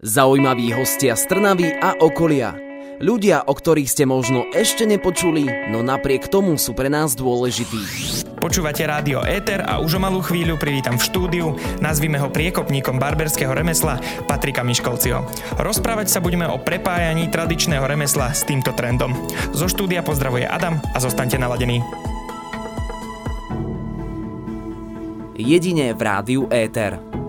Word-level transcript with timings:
Zaujímaví 0.00 0.72
hostia 0.72 1.12
z 1.12 1.28
Trnavy 1.28 1.76
a 1.76 1.92
okolia. 2.00 2.56
Ľudia, 3.04 3.44
o 3.44 3.52
ktorých 3.52 3.84
ste 3.84 4.08
možno 4.08 4.48
ešte 4.48 4.88
nepočuli, 4.88 5.44
no 5.68 5.84
napriek 5.84 6.24
tomu 6.24 6.56
sú 6.56 6.72
pre 6.72 6.88
nás 6.88 7.12
dôležití. 7.12 7.84
Počúvate 8.40 8.80
rádio 8.88 9.20
Éter 9.28 9.60
a 9.60 9.76
už 9.76 9.96
o 9.96 10.00
malú 10.00 10.24
chvíľu 10.24 10.56
privítam 10.56 10.96
v 10.96 11.04
štúdiu, 11.04 11.46
nazvime 11.84 12.16
ho 12.16 12.32
priekopníkom 12.32 12.96
barberského 12.96 13.52
remesla 13.52 14.00
Patrika 14.24 14.64
Miškolciho. 14.64 15.20
Rozprávať 15.60 16.08
sa 16.08 16.24
budeme 16.24 16.48
o 16.48 16.56
prepájaní 16.56 17.28
tradičného 17.28 17.84
remesla 17.84 18.32
s 18.32 18.48
týmto 18.48 18.72
trendom. 18.72 19.12
Zo 19.52 19.68
štúdia 19.68 20.00
pozdravuje 20.00 20.48
Adam 20.48 20.80
a 20.96 20.98
zostaňte 21.04 21.36
naladení. 21.36 21.84
Jedine 25.36 25.92
v 25.92 26.00
rádiu 26.00 26.48
Éter. 26.48 27.19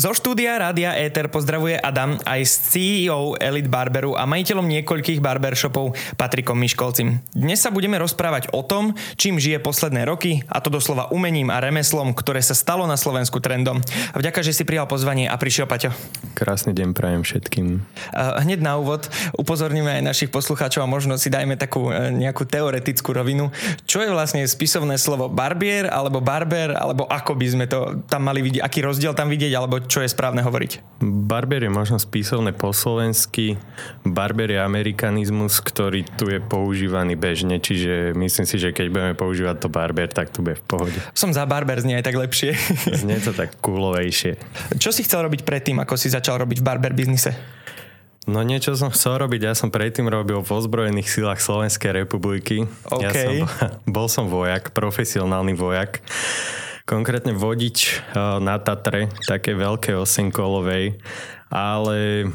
Zo 0.00 0.16
štúdia 0.16 0.56
Rádia 0.56 0.96
Éter 0.96 1.28
pozdravuje 1.28 1.76
Adam 1.76 2.16
aj 2.24 2.40
s 2.40 2.72
CEO 2.72 3.36
Elite 3.36 3.68
Barberu 3.68 4.16
a 4.16 4.24
majiteľom 4.24 4.64
niekoľkých 4.64 5.20
barbershopov 5.20 5.92
Patrikom 6.16 6.56
Miškolcim. 6.56 7.20
Dnes 7.36 7.60
sa 7.60 7.68
budeme 7.68 8.00
rozprávať 8.00 8.48
o 8.56 8.64
tom, 8.64 8.96
čím 9.20 9.36
žije 9.36 9.60
posledné 9.60 10.08
roky, 10.08 10.40
a 10.48 10.64
to 10.64 10.72
doslova 10.72 11.12
umením 11.12 11.52
a 11.52 11.60
remeslom, 11.60 12.16
ktoré 12.16 12.40
sa 12.40 12.56
stalo 12.56 12.88
na 12.88 12.96
Slovensku 12.96 13.44
trendom. 13.44 13.84
Vďaka, 14.16 14.40
že 14.40 14.56
si 14.56 14.64
prijal 14.64 14.88
pozvanie 14.88 15.28
a 15.28 15.36
prišiel 15.36 15.68
Paťo. 15.68 15.92
Krásny 16.32 16.72
deň 16.72 16.96
prajem 16.96 17.20
všetkým. 17.20 17.84
Hneď 18.16 18.64
na 18.64 18.80
úvod 18.80 19.12
upozorníme 19.36 20.00
aj 20.00 20.16
našich 20.16 20.32
poslucháčov 20.32 20.80
a 20.80 20.88
možno 20.88 21.20
si 21.20 21.28
dajme 21.28 21.60
takú 21.60 21.92
e, 21.92 22.08
nejakú 22.08 22.48
teoretickú 22.48 23.12
rovinu. 23.12 23.52
Čo 23.84 24.00
je 24.00 24.08
vlastne 24.08 24.48
spisovné 24.48 24.96
slovo 24.96 25.28
barbier 25.28 25.92
alebo 25.92 26.24
barber, 26.24 26.72
alebo 26.72 27.04
ako 27.04 27.36
by 27.36 27.46
sme 27.52 27.66
to 27.68 28.00
tam 28.08 28.24
mali 28.24 28.40
vidieť, 28.40 28.64
aký 28.64 28.80
rozdiel 28.80 29.12
tam 29.12 29.28
vidieť, 29.28 29.52
alebo 29.52 29.89
čo 29.90 30.06
je 30.06 30.08
správne 30.08 30.46
hovoriť? 30.46 31.02
Barber 31.02 31.66
je 31.66 31.72
možno 31.74 31.98
spísovné 31.98 32.54
po 32.54 32.70
slovensky, 32.70 33.58
barber 34.06 34.54
je 34.54 34.62
amerikanizmus, 34.62 35.58
ktorý 35.58 36.06
tu 36.14 36.30
je 36.30 36.38
používaný 36.38 37.18
bežne, 37.18 37.58
čiže 37.58 38.14
myslím 38.14 38.46
si, 38.46 38.56
že 38.62 38.70
keď 38.70 38.86
budeme 38.86 39.14
používať 39.18 39.66
to 39.66 39.68
barber, 39.68 40.06
tak 40.06 40.30
tu 40.30 40.46
bude 40.46 40.54
v 40.54 40.64
pohode. 40.64 40.98
Som 41.18 41.34
za 41.34 41.42
barber, 41.42 41.82
znie 41.82 41.98
aj 41.98 42.06
tak 42.06 42.14
lepšie. 42.14 42.54
Znie 43.02 43.18
to 43.18 43.34
tak 43.34 43.58
coolovejšie. 43.58 44.38
Čo 44.78 44.94
si 44.94 45.02
chcel 45.02 45.26
robiť 45.26 45.42
predtým, 45.42 45.82
ako 45.82 45.98
si 45.98 46.06
začal 46.06 46.38
robiť 46.38 46.62
v 46.62 46.64
barber 46.64 46.94
biznise? 46.94 47.34
No 48.30 48.46
niečo 48.46 48.78
som 48.78 48.94
chcel 48.94 49.18
robiť, 49.18 49.42
ja 49.42 49.54
som 49.58 49.74
predtým 49.74 50.06
robil 50.06 50.38
v 50.38 50.50
ozbrojených 50.54 51.10
silách 51.10 51.42
Slovenskej 51.42 52.06
republiky. 52.06 52.62
Okay. 52.86 53.02
Ja 53.02 53.10
som, 53.10 53.34
bol 53.90 54.06
som 54.06 54.30
vojak, 54.30 54.70
profesionálny 54.70 55.58
vojak 55.58 55.98
konkrétne 56.90 57.30
vodič 57.38 58.02
eh, 58.02 58.18
na 58.42 58.58
Tatre, 58.58 59.06
také 59.30 59.54
veľké 59.54 59.94
osenkolovej, 59.94 60.98
ale 61.46 62.26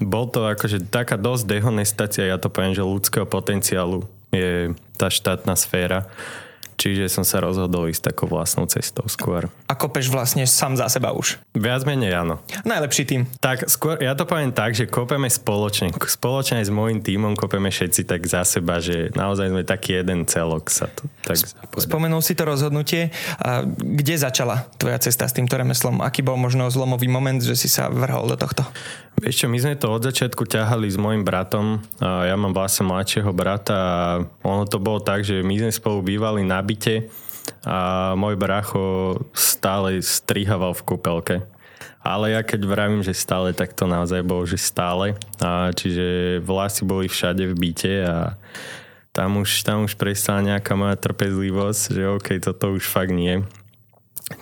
bol 0.00 0.28
to 0.32 0.48
akože 0.48 0.88
taká 0.88 1.20
dosť 1.20 1.60
dehonestácia, 1.60 2.32
ja 2.32 2.40
to 2.40 2.48
poviem, 2.48 2.72
že 2.72 2.80
ľudského 2.80 3.28
potenciálu 3.28 4.08
je 4.32 4.72
tá 4.96 5.12
štátna 5.12 5.52
sféra. 5.56 6.08
Čiže 6.76 7.08
som 7.08 7.24
sa 7.24 7.40
rozhodol 7.40 7.88
ísť 7.88 8.12
takou 8.12 8.28
vlastnou 8.28 8.68
cestou 8.68 9.08
skôr. 9.08 9.48
A 9.66 9.74
kopeš 9.74 10.12
vlastne 10.12 10.44
sám 10.44 10.76
za 10.76 10.86
seba 10.92 11.16
už? 11.16 11.40
Viac 11.56 11.88
menej 11.88 12.12
áno. 12.12 12.44
Najlepší 12.68 13.02
tým. 13.08 13.22
Tak 13.40 13.66
skôr, 13.66 13.96
ja 13.98 14.12
to 14.12 14.28
poviem 14.28 14.52
tak, 14.52 14.76
že 14.76 14.84
kopeme 14.84 15.26
spoločne. 15.32 15.96
Spoločne 15.96 16.60
aj 16.60 16.68
s 16.68 16.72
môjim 16.72 17.00
týmom 17.00 17.32
kopeme 17.34 17.72
všetci 17.72 18.04
tak 18.04 18.28
za 18.28 18.44
seba, 18.44 18.78
že 18.78 19.08
naozaj 19.16 19.50
sme 19.50 19.62
taký 19.64 20.04
jeden 20.04 20.28
celok 20.28 20.68
sa 20.68 20.86
to 20.92 21.08
tak 21.26 21.42
Spomenul 21.76 22.22
si 22.22 22.38
to 22.38 22.46
rozhodnutie. 22.46 23.10
A 23.42 23.66
kde 23.66 24.14
začala 24.14 24.70
tvoja 24.78 25.02
cesta 25.02 25.26
s 25.26 25.34
týmto 25.34 25.58
remeslom? 25.58 25.98
Aký 26.04 26.22
bol 26.22 26.38
možno 26.38 26.70
zlomový 26.70 27.10
moment, 27.10 27.42
že 27.42 27.58
si 27.58 27.66
sa 27.66 27.90
vrhol 27.90 28.30
do 28.30 28.36
tohto? 28.38 28.62
Vieš 29.16 29.42
čo, 29.42 29.46
my 29.48 29.58
sme 29.58 29.80
to 29.80 29.88
od 29.88 30.04
začiatku 30.04 30.44
ťahali 30.44 30.92
s 30.92 31.00
mojim 31.00 31.24
bratom. 31.24 31.80
Ja 32.04 32.36
mám 32.36 32.52
vlastne 32.52 32.84
mladšieho 32.84 33.32
brata 33.32 33.74
a 33.74 33.98
ono 34.44 34.68
to 34.68 34.76
bolo 34.76 35.00
tak, 35.00 35.24
že 35.24 35.40
my 35.40 35.56
sme 35.56 35.72
spolu 35.72 36.04
bývali 36.04 36.44
na 36.44 36.60
byte 36.66 37.06
a 37.62 38.12
môj 38.18 38.34
bracho 38.34 39.16
stále 39.30 40.02
strihaval 40.02 40.74
v 40.74 40.86
kúpelke. 40.86 41.36
Ale 42.06 42.38
ja 42.38 42.42
keď 42.46 42.60
vravím, 42.66 43.02
že 43.02 43.14
stále, 43.14 43.50
tak 43.50 43.74
to 43.74 43.90
naozaj 43.90 44.22
bolo, 44.22 44.46
že 44.46 44.58
stále. 44.58 45.18
A 45.42 45.74
čiže 45.74 46.38
vlasy 46.42 46.86
boli 46.86 47.10
všade 47.10 47.50
v 47.50 47.54
byte 47.54 47.94
a 48.06 48.16
tam 49.10 49.42
už, 49.42 49.66
tam 49.66 49.88
už 49.88 49.98
prestala 49.98 50.44
nejaká 50.44 50.76
moja 50.78 50.94
trpezlivosť, 50.94 51.82
že 51.90 52.02
OK, 52.06 52.28
toto 52.38 52.74
už 52.74 52.86
fakt 52.86 53.10
nie. 53.10 53.42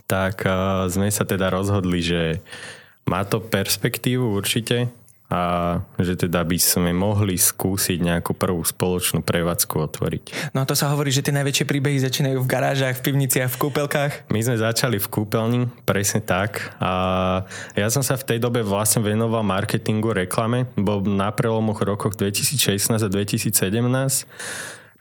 Tak 0.08 0.44
uh, 0.44 0.88
sme 0.92 1.08
sa 1.08 1.24
teda 1.24 1.48
rozhodli, 1.48 2.04
že 2.04 2.42
má 3.08 3.24
to 3.24 3.40
perspektívu 3.40 4.32
určite 4.32 4.92
a 5.34 5.40
že 5.98 6.14
teda 6.14 6.46
by 6.46 6.58
sme 6.62 6.94
mohli 6.94 7.34
skúsiť 7.34 7.98
nejakú 7.98 8.38
prvú 8.38 8.62
spoločnú 8.62 9.26
prevádzku 9.26 9.74
otvoriť. 9.90 10.54
No 10.54 10.62
a 10.62 10.68
to 10.68 10.78
sa 10.78 10.94
hovorí, 10.94 11.10
že 11.10 11.26
tie 11.26 11.34
najväčšie 11.34 11.66
príbehy 11.66 11.98
začínajú 11.98 12.38
v 12.38 12.46
garážach, 12.46 12.94
v 13.02 13.10
pivniciach, 13.10 13.50
v 13.50 13.58
kúpelkách. 13.58 14.30
My 14.30 14.40
sme 14.46 14.62
začali 14.62 15.02
v 15.02 15.10
kúpeľni, 15.10 15.60
presne 15.82 16.22
tak. 16.22 16.70
A 16.78 16.92
ja 17.74 17.90
som 17.90 18.06
sa 18.06 18.14
v 18.14 18.22
tej 18.30 18.38
dobe 18.38 18.62
vlastne 18.62 19.02
venoval 19.02 19.42
marketingu, 19.42 20.14
reklame. 20.14 20.70
Bol 20.78 21.02
na 21.02 21.34
prelomoch 21.34 21.82
rokoch 21.82 22.14
2016 22.14 22.94
a 22.94 23.08
2017 23.10 23.50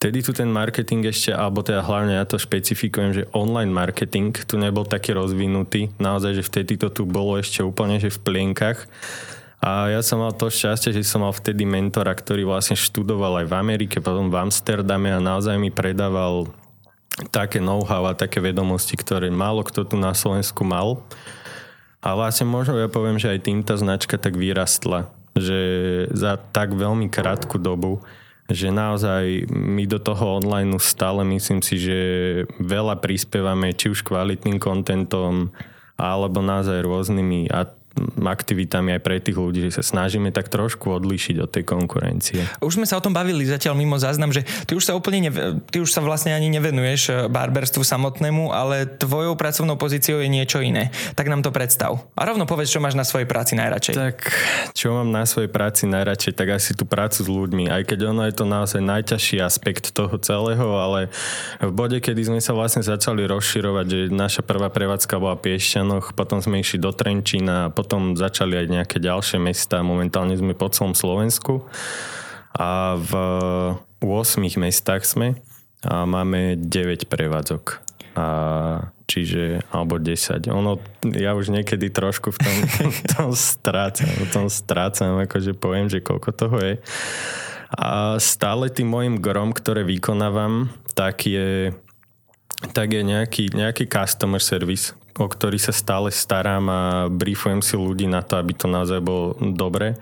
Vtedy 0.04 0.20
tu 0.20 0.36
ten 0.36 0.52
marketing 0.52 1.08
ešte, 1.08 1.32
alebo 1.32 1.64
teda 1.64 1.80
hlavne 1.80 2.20
ja 2.20 2.28
to 2.28 2.36
špecifikujem, 2.36 3.16
že 3.16 3.30
online 3.32 3.72
marketing 3.72 4.36
tu 4.36 4.60
nebol 4.60 4.84
taký 4.84 5.16
rozvinutý. 5.16 5.96
Naozaj, 5.96 6.44
že 6.44 6.44
vtedy 6.44 6.76
to 6.76 6.92
tu 6.92 7.08
bolo 7.08 7.40
ešte 7.40 7.64
úplne, 7.64 8.04
že 8.04 8.12
v 8.12 8.20
plienkach. 8.20 8.84
A 9.64 9.88
ja 9.88 10.04
som 10.04 10.20
mal 10.20 10.36
to 10.36 10.52
šťastie, 10.52 10.92
že 10.92 11.08
som 11.08 11.24
mal 11.24 11.32
vtedy 11.32 11.64
mentora, 11.64 12.12
ktorý 12.12 12.44
vlastne 12.44 12.76
študoval 12.76 13.44
aj 13.44 13.48
v 13.48 13.56
Amerike, 13.56 14.04
potom 14.04 14.28
v 14.28 14.36
Amsterdame 14.44 15.16
a 15.16 15.24
naozaj 15.24 15.56
mi 15.56 15.72
predával 15.72 16.52
také 17.32 17.64
know-how 17.64 18.04
a 18.12 18.18
také 18.18 18.44
vedomosti, 18.44 19.00
ktoré 19.00 19.32
málo 19.32 19.64
kto 19.64 19.88
tu 19.88 19.96
na 19.96 20.12
Slovensku 20.12 20.68
mal. 20.68 21.00
A 22.04 22.12
vlastne 22.20 22.44
možno 22.44 22.76
ja 22.76 22.92
poviem, 22.92 23.16
že 23.16 23.32
aj 23.32 23.48
týmto 23.48 23.80
značka 23.80 24.20
tak 24.20 24.36
vyrastla, 24.36 25.08
že 25.32 25.60
za 26.12 26.36
tak 26.36 26.76
veľmi 26.76 27.08
krátku 27.08 27.56
dobu 27.56 28.04
že 28.52 28.76
naozaj 28.76 29.48
my 29.50 29.88
do 29.88 30.04
toho 30.04 30.44
online 30.44 30.76
stále 30.76 31.24
myslím 31.24 31.64
si, 31.64 31.80
že 31.80 32.00
veľa 32.60 33.00
prispievame 33.00 33.72
či 33.72 33.88
už 33.88 34.04
kvalitným 34.04 34.60
kontentom 34.60 35.56
alebo 35.96 36.44
naozaj 36.44 36.84
rôznymi 36.84 37.48
aktivitami 38.26 38.98
aj 38.98 39.02
pre 39.06 39.22
tých 39.22 39.38
ľudí, 39.38 39.70
že 39.70 39.82
sa 39.82 39.84
snažíme 39.86 40.34
tak 40.34 40.50
trošku 40.50 40.90
odlíšiť 40.90 41.36
od 41.38 41.50
tej 41.50 41.64
konkurencie. 41.64 42.42
Už 42.60 42.82
sme 42.82 42.90
sa 42.90 42.98
o 42.98 43.04
tom 43.06 43.14
bavili 43.14 43.46
zatiaľ 43.46 43.78
mimo 43.78 44.02
záznam, 44.02 44.34
že 44.34 44.42
ty 44.66 44.74
už 44.74 44.90
sa 44.90 44.98
úplne 44.98 45.30
neve, 45.30 45.62
ty 45.70 45.78
už 45.78 45.94
sa 45.94 46.02
vlastne 46.02 46.34
ani 46.34 46.50
nevenuješ 46.50 47.02
eh, 47.10 47.16
barberstvu 47.30 47.86
samotnému, 47.86 48.50
ale 48.50 48.90
tvojou 48.98 49.38
pracovnou 49.38 49.78
pozíciou 49.78 50.26
je 50.26 50.30
niečo 50.30 50.60
iné. 50.66 50.90
Tak 51.14 51.30
nám 51.30 51.46
to 51.46 51.54
predstav. 51.54 52.02
A 52.18 52.26
rovno 52.26 52.50
povedz, 52.50 52.74
čo 52.74 52.82
máš 52.82 52.98
na 52.98 53.06
svojej 53.06 53.30
práci 53.30 53.54
najradšej. 53.54 53.94
Tak, 53.94 54.18
čo 54.74 54.98
mám 54.98 55.14
na 55.14 55.30
svojej 55.30 55.54
práci 55.54 55.86
najradšej, 55.86 56.34
tak 56.34 56.48
asi 56.58 56.74
tú 56.74 56.90
prácu 56.90 57.22
s 57.22 57.30
ľuďmi. 57.30 57.70
Aj 57.70 57.86
keď 57.86 58.10
ono 58.10 58.26
je 58.26 58.34
to 58.34 58.46
naozaj 58.50 58.82
najťažší 58.82 59.38
aspekt 59.38 59.94
toho 59.94 60.18
celého, 60.18 60.82
ale 60.82 61.14
v 61.62 61.72
bode, 61.72 62.02
kedy 62.02 62.26
sme 62.26 62.40
sa 62.42 62.58
vlastne 62.58 62.82
začali 62.82 63.30
rozširovať, 63.30 63.86
že 63.86 64.00
naša 64.10 64.42
prvá 64.42 64.74
prevádzka 64.74 65.22
bola 65.22 65.38
Piešťanoch, 65.38 66.18
potom 66.18 66.42
sme 66.42 66.64
išli 66.64 66.82
do 66.82 66.90
Trenčína, 66.90 67.70
potom 67.84 68.16
začali 68.16 68.64
aj 68.64 68.68
nejaké 68.72 68.98
ďalšie 69.04 69.44
mesta. 69.44 69.84
Momentálne 69.84 70.40
sme 70.40 70.56
po 70.56 70.72
celom 70.72 70.96
Slovensku 70.96 71.68
a 72.56 72.96
v 72.96 73.12
8 74.00 74.40
mestách 74.56 75.04
sme 75.04 75.36
a 75.84 76.08
máme 76.08 76.56
9 76.56 77.12
prevádzok. 77.12 77.84
A 78.14 78.28
čiže, 79.10 79.66
alebo 79.74 80.00
10. 80.00 80.48
Ono, 80.54 80.80
ja 81.12 81.36
už 81.36 81.52
niekedy 81.52 81.92
trošku 81.92 82.32
v 82.32 82.40
tom, 82.40 82.58
tom 83.20 83.30
strácam, 83.36 84.08
v 84.08 84.30
tom 84.32 84.48
strácam, 84.48 85.20
akože 85.28 85.52
poviem, 85.58 85.92
že 85.92 86.00
koľko 86.00 86.30
toho 86.32 86.58
je. 86.64 86.76
A 87.74 88.22
stále 88.22 88.70
tým 88.70 88.88
môjim 88.88 89.18
grom, 89.18 89.50
ktoré 89.50 89.82
vykonávam, 89.82 90.70
tak 90.94 91.26
je, 91.26 91.74
tak 92.70 92.94
je 92.94 93.02
nejaký, 93.02 93.50
nejaký 93.50 93.90
customer 93.90 94.38
service, 94.38 94.94
o 95.20 95.28
ktorý 95.30 95.62
sa 95.62 95.74
stále 95.76 96.10
starám 96.10 96.66
a 96.70 96.82
briefujem 97.10 97.62
si 97.62 97.78
ľudí 97.78 98.10
na 98.10 98.26
to, 98.26 98.38
aby 98.38 98.58
to 98.58 98.66
naozaj 98.66 98.98
bolo 99.02 99.38
dobre. 99.54 99.94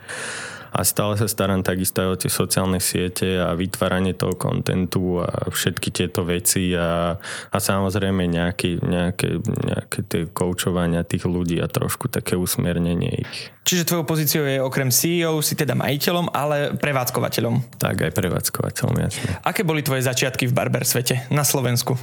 A 0.72 0.88
stále 0.88 1.19
sa 1.19 1.28
starám 1.28 1.68
takisto 1.68 2.00
aj 2.00 2.08
o 2.08 2.16
tie 2.16 2.31
sociálne 2.31 2.80
siete 2.80 3.36
a 3.36 3.52
vytváranie 3.52 4.16
toho 4.16 4.40
kontentu 4.40 5.19
a 5.19 5.52
všetky 5.52 5.92
tieto 5.92 6.24
veci 6.24 6.72
a, 6.72 7.19
a 7.52 7.58
samozrejme 7.60 8.24
nejaké, 8.24 8.80
nejaké, 8.80 9.44
nejaké 9.44 10.00
tie 10.08 10.22
koučovania 10.31 11.04
tých 11.04 11.28
ľudí 11.28 11.60
a 11.60 11.68
trošku 11.68 12.08
také 12.08 12.40
usmernenie 12.40 13.28
ich. 13.28 13.52
Čiže 13.68 13.84
tvojou 13.84 14.08
pozíciou 14.08 14.48
je 14.48 14.63
okrem 14.63 14.96
CEO 14.96 15.44
si 15.44 15.60
teda 15.60 15.75
majiteľom, 15.75 16.31
ale 16.31 16.72
prevádzkovateľom. 16.80 17.75
Tak 17.75 18.08
aj 18.08 18.12
prevádzkovateľom, 18.16 18.96
jasne. 19.04 19.44
Aké 19.44 19.68
boli 19.68 19.84
tvoje 19.84 20.08
začiatky 20.08 20.48
v 20.48 20.56
barber 20.56 20.88
svete 20.88 21.28
na 21.36 21.44
Slovensku? 21.44 22.00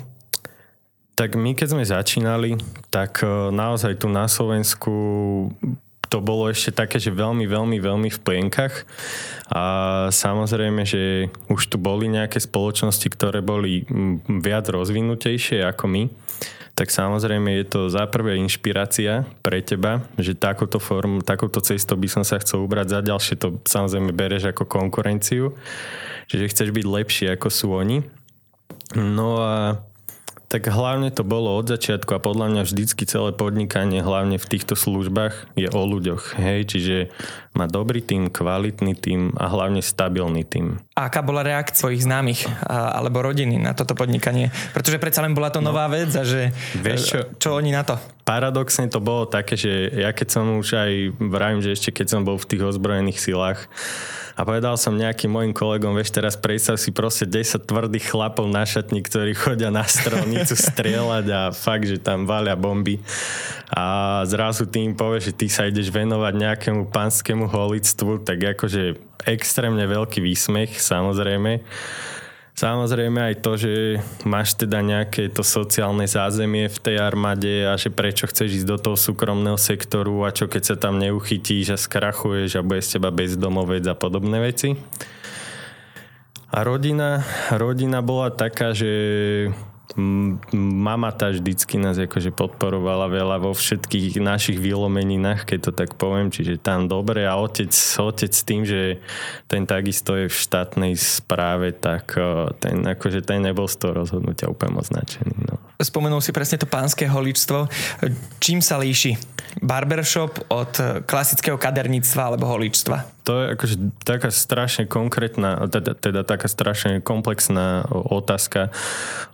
Tak 1.18 1.34
my 1.34 1.50
keď 1.58 1.74
sme 1.74 1.82
začínali, 1.82 2.62
tak 2.94 3.26
e, 3.26 3.50
naozaj 3.50 3.98
tu 3.98 4.06
na 4.06 4.30
Slovensku 4.30 4.94
to 6.06 6.22
bolo 6.22 6.46
ešte 6.46 6.70
také, 6.70 7.02
že 7.02 7.10
veľmi, 7.10 7.42
veľmi, 7.42 7.82
veľmi 7.82 8.06
v 8.06 8.22
plienkach. 8.22 8.86
A 9.50 9.64
samozrejme, 10.14 10.86
že 10.86 11.26
už 11.50 11.74
tu 11.74 11.76
boli 11.76 12.06
nejaké 12.06 12.38
spoločnosti, 12.38 13.04
ktoré 13.10 13.42
boli 13.42 13.82
viac 14.30 14.70
rozvinutejšie 14.70 15.66
ako 15.66 15.84
my. 15.90 16.02
Tak 16.78 16.94
samozrejme 16.94 17.50
je 17.58 17.66
to 17.66 17.80
za 17.90 18.06
prvé 18.06 18.38
inšpirácia 18.38 19.26
pre 19.42 19.58
teba, 19.58 20.06
že 20.14 20.38
takúto 20.38 20.78
formu, 20.78 21.26
takúto 21.26 21.58
cestou 21.58 21.98
by 21.98 22.06
som 22.06 22.22
sa 22.22 22.38
chcel 22.38 22.62
ubrať. 22.62 22.94
Za 22.94 23.00
ďalšie 23.02 23.34
to 23.42 23.58
samozrejme 23.66 24.14
bereš 24.14 24.54
ako 24.54 24.70
konkurenciu, 24.70 25.50
že 26.30 26.46
chceš 26.46 26.70
byť 26.70 26.86
lepší 26.86 27.24
ako 27.34 27.50
sú 27.50 27.74
oni. 27.74 28.06
No 28.94 29.42
a 29.42 29.82
tak 30.48 30.64
hlavne 30.72 31.12
to 31.12 31.28
bolo 31.28 31.60
od 31.60 31.68
začiatku 31.68 32.16
a 32.16 32.24
podľa 32.24 32.48
mňa 32.48 32.62
vždycky 32.64 33.04
celé 33.04 33.36
podnikanie, 33.36 34.00
hlavne 34.00 34.40
v 34.40 34.48
týchto 34.48 34.80
službách, 34.80 35.52
je 35.60 35.68
o 35.68 35.82
ľuďoch. 35.84 36.40
Hej, 36.40 36.72
čiže 36.72 36.96
má 37.58 37.66
dobrý 37.66 37.98
tým, 37.98 38.30
kvalitný 38.30 38.94
tým 38.94 39.34
a 39.34 39.50
hlavne 39.50 39.82
stabilný 39.82 40.46
tým. 40.46 40.78
A 40.94 41.10
aká 41.10 41.26
bola 41.26 41.42
reakcia 41.42 41.74
svojich 41.78 42.06
známych 42.06 42.46
a, 42.66 42.94
alebo 42.98 43.22
rodiny 43.22 43.58
na 43.58 43.74
toto 43.74 43.98
podnikanie? 43.98 44.54
Pretože 44.70 45.02
predsa 45.02 45.22
len 45.26 45.34
bola 45.34 45.50
to 45.50 45.58
no. 45.58 45.74
nová 45.74 45.90
no, 45.90 45.98
vec 45.98 46.10
a 46.14 46.22
že 46.22 46.54
vieš 46.78 47.10
čo, 47.10 47.18
čo 47.38 47.48
oni 47.58 47.74
na 47.74 47.82
to? 47.82 47.98
Paradoxne 48.22 48.86
to 48.86 49.02
bolo 49.02 49.26
také, 49.26 49.58
že 49.58 49.90
ja 49.94 50.14
keď 50.14 50.28
som 50.30 50.44
už 50.58 50.68
aj 50.78 50.92
vravím, 51.18 51.60
že 51.64 51.74
ešte 51.74 51.90
keď 51.90 52.06
som 52.06 52.20
bol 52.22 52.38
v 52.38 52.48
tých 52.50 52.62
ozbrojených 52.62 53.18
silách, 53.18 53.66
a 54.38 54.46
povedal 54.46 54.78
som 54.78 54.94
nejakým 54.94 55.34
mojim 55.34 55.50
kolegom, 55.50 55.98
vieš, 55.98 56.14
teraz 56.14 56.38
predstav 56.38 56.78
si 56.78 56.94
proste 56.94 57.26
10 57.26 57.58
tvrdých 57.66 58.06
chlapov 58.06 58.46
na 58.46 58.62
šatni, 58.62 59.02
ktorí 59.02 59.34
chodia 59.34 59.74
na 59.74 59.82
strelnicu 59.82 60.54
strieľať 60.70 61.26
a 61.26 61.40
fakt, 61.50 61.90
že 61.90 61.98
tam 61.98 62.22
valia 62.22 62.54
bomby. 62.54 63.02
A 63.66 64.22
zrazu 64.30 64.70
tým 64.70 64.94
povie, 64.94 65.26
že 65.26 65.34
ty 65.34 65.50
sa 65.50 65.66
ideš 65.66 65.90
venovať 65.90 66.38
nejakému 66.38 66.86
panskému 66.86 67.47
holictvu, 67.48 68.22
tak 68.22 68.56
akože 68.56 69.00
extrémne 69.26 69.82
veľký 69.88 70.20
výsmech, 70.22 70.78
samozrejme. 70.78 71.64
Samozrejme 72.58 73.22
aj 73.22 73.34
to, 73.38 73.52
že 73.54 73.72
máš 74.26 74.58
teda 74.58 74.82
nejaké 74.82 75.30
to 75.30 75.46
sociálne 75.46 76.02
zázemie 76.10 76.66
v 76.66 76.78
tej 76.82 76.96
armáde 76.98 77.62
a 77.62 77.78
že 77.78 77.86
prečo 77.86 78.26
chceš 78.26 78.62
ísť 78.62 78.66
do 78.66 78.78
toho 78.82 78.96
súkromného 78.98 79.54
sektoru 79.54 80.26
a 80.26 80.34
čo 80.34 80.50
keď 80.50 80.62
sa 80.66 80.74
tam 80.74 80.98
neuchytíš 80.98 81.70
a 81.70 81.78
skrachuješ 81.78 82.58
a 82.58 82.66
bude 82.66 82.82
z 82.82 82.98
teba 82.98 83.14
bezdomovec 83.14 83.86
a 83.86 83.94
podobné 83.94 84.42
veci. 84.42 84.74
A 86.50 86.66
rodina, 86.66 87.22
rodina 87.54 88.02
bola 88.02 88.34
taká, 88.34 88.74
že 88.74 88.90
mama 90.52 91.10
tá 91.16 91.32
vždycky 91.32 91.80
nás 91.80 91.96
akože 91.96 92.34
podporovala 92.34 93.08
veľa 93.08 93.36
vo 93.40 93.52
všetkých 93.56 94.20
našich 94.20 94.58
vylomeninách, 94.60 95.48
keď 95.48 95.58
to 95.68 95.72
tak 95.72 95.96
poviem, 95.96 96.28
čiže 96.28 96.60
tam 96.60 96.88
dobre 96.88 97.24
a 97.24 97.36
otec, 97.40 97.72
otec 97.96 98.32
s 98.32 98.42
tým, 98.44 98.68
že 98.68 99.00
ten 99.48 99.64
takisto 99.64 100.16
je 100.16 100.28
v 100.28 100.36
štátnej 100.36 100.92
správe, 100.98 101.72
tak 101.72 102.16
ten, 102.60 102.84
akože 102.84 103.24
ten 103.24 103.44
nebol 103.44 103.68
z 103.68 103.76
toho 103.80 104.04
rozhodnutia 104.04 104.50
úplne 104.52 104.80
moc 104.80 104.88
značený. 104.88 105.36
No. 105.48 105.67
Spomenul 105.78 106.18
si 106.18 106.34
presne 106.34 106.58
to 106.58 106.66
pánske 106.66 107.06
holičstvo. 107.06 107.70
Čím 108.42 108.58
sa 108.58 108.82
líši 108.82 109.14
barbershop 109.62 110.50
od 110.50 110.74
klasického 111.06 111.54
kaderníctva 111.54 112.34
alebo 112.34 112.50
holičstva? 112.50 113.06
To 113.22 113.38
je 113.38 113.44
akože 113.54 113.76
taká 114.02 114.34
strašne 114.34 114.90
konkrétna, 114.90 115.70
teda, 115.70 115.94
teda 115.94 116.26
taká 116.26 116.50
strašne 116.50 116.98
komplexná 116.98 117.86
otázka, 117.94 118.74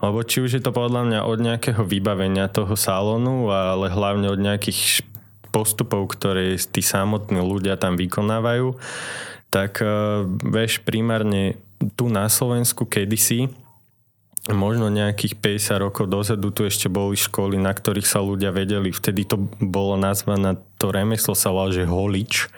lebo 0.05 0.21
či 0.21 0.45
už 0.45 0.61
je 0.61 0.61
to 0.61 0.69
podľa 0.69 1.09
mňa 1.09 1.19
od 1.25 1.39
nejakého 1.41 1.81
vybavenia 1.81 2.45
toho 2.45 2.77
salónu, 2.77 3.49
ale 3.49 3.89
hlavne 3.89 4.29
od 4.29 4.37
nejakých 4.37 5.01
postupov, 5.49 6.13
ktoré 6.13 6.61
tí 6.61 6.85
samotní 6.85 7.41
ľudia 7.41 7.73
tam 7.73 7.97
vykonávajú, 7.97 8.77
tak 9.49 9.81
uh, 9.81 10.29
vieš, 10.45 10.85
primárne 10.85 11.57
tu 11.97 12.05
na 12.05 12.29
Slovensku 12.29 12.85
kedysi 12.85 13.64
možno 14.53 14.93
nejakých 14.93 15.41
50 15.41 15.85
rokov 15.89 16.05
dozadu 16.05 16.53
tu 16.53 16.69
ešte 16.69 16.85
boli 16.85 17.17
školy, 17.17 17.57
na 17.57 17.73
ktorých 17.73 18.05
sa 18.05 18.21
ľudia 18.21 18.53
vedeli. 18.53 18.93
Vtedy 18.93 19.25
to 19.25 19.41
bolo 19.57 19.97
nazvané, 19.97 20.61
to 20.77 20.93
remeslo 20.93 21.33
sa 21.33 21.49
volalo, 21.49 21.73
že 21.73 21.89
holič 21.89 22.51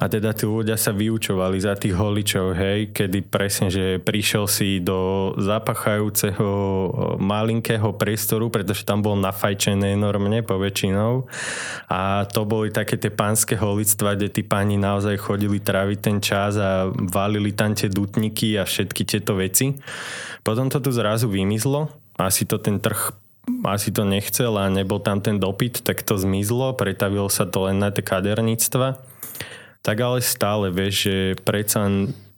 a 0.00 0.08
teda 0.08 0.32
tí 0.32 0.48
ľudia 0.48 0.80
sa 0.80 0.96
vyučovali 0.96 1.60
za 1.60 1.76
tých 1.76 1.92
holičov, 1.92 2.56
hej, 2.56 2.88
kedy 2.96 3.20
presne, 3.28 3.68
že 3.68 4.00
prišiel 4.00 4.48
si 4.48 4.80
do 4.80 5.30
zapachajúceho 5.36 6.48
malinkého 7.20 7.92
priestoru, 8.00 8.48
pretože 8.48 8.88
tam 8.88 9.04
bol 9.04 9.20
nafajčené 9.20 9.92
enormne 9.92 10.40
poväčšinou. 10.40 11.28
A 11.92 12.24
to 12.32 12.48
boli 12.48 12.72
také 12.72 12.96
tie 12.96 13.12
pánske 13.12 13.60
holictva, 13.60 14.16
kde 14.16 14.32
tí 14.32 14.40
páni 14.40 14.80
naozaj 14.80 15.20
chodili 15.20 15.60
tráviť 15.60 15.98
ten 16.00 16.16
čas 16.24 16.56
a 16.56 16.88
valili 16.88 17.52
tam 17.52 17.76
tie 17.76 17.92
dutníky 17.92 18.56
a 18.56 18.64
všetky 18.64 19.04
tieto 19.04 19.36
veci. 19.36 19.76
Potom 20.40 20.72
to 20.72 20.80
tu 20.80 20.96
zrazu 20.96 21.28
vymizlo, 21.28 21.92
asi 22.16 22.48
to 22.48 22.56
ten 22.56 22.80
trh 22.80 23.12
asi 23.66 23.90
to 23.90 24.06
nechcel 24.06 24.56
a 24.56 24.70
nebol 24.70 25.02
tam 25.02 25.18
ten 25.18 25.36
dopyt, 25.36 25.82
tak 25.82 26.06
to 26.06 26.14
zmizlo, 26.14 26.72
pretavilo 26.78 27.26
sa 27.26 27.44
to 27.44 27.66
len 27.66 27.82
na 27.82 27.90
tie 27.90 28.00
kaderníctva 28.00 29.10
tak 29.80 29.96
ale 30.00 30.20
stále 30.20 30.68
vieš, 30.68 31.08
že 31.08 31.16
predsa 31.40 31.88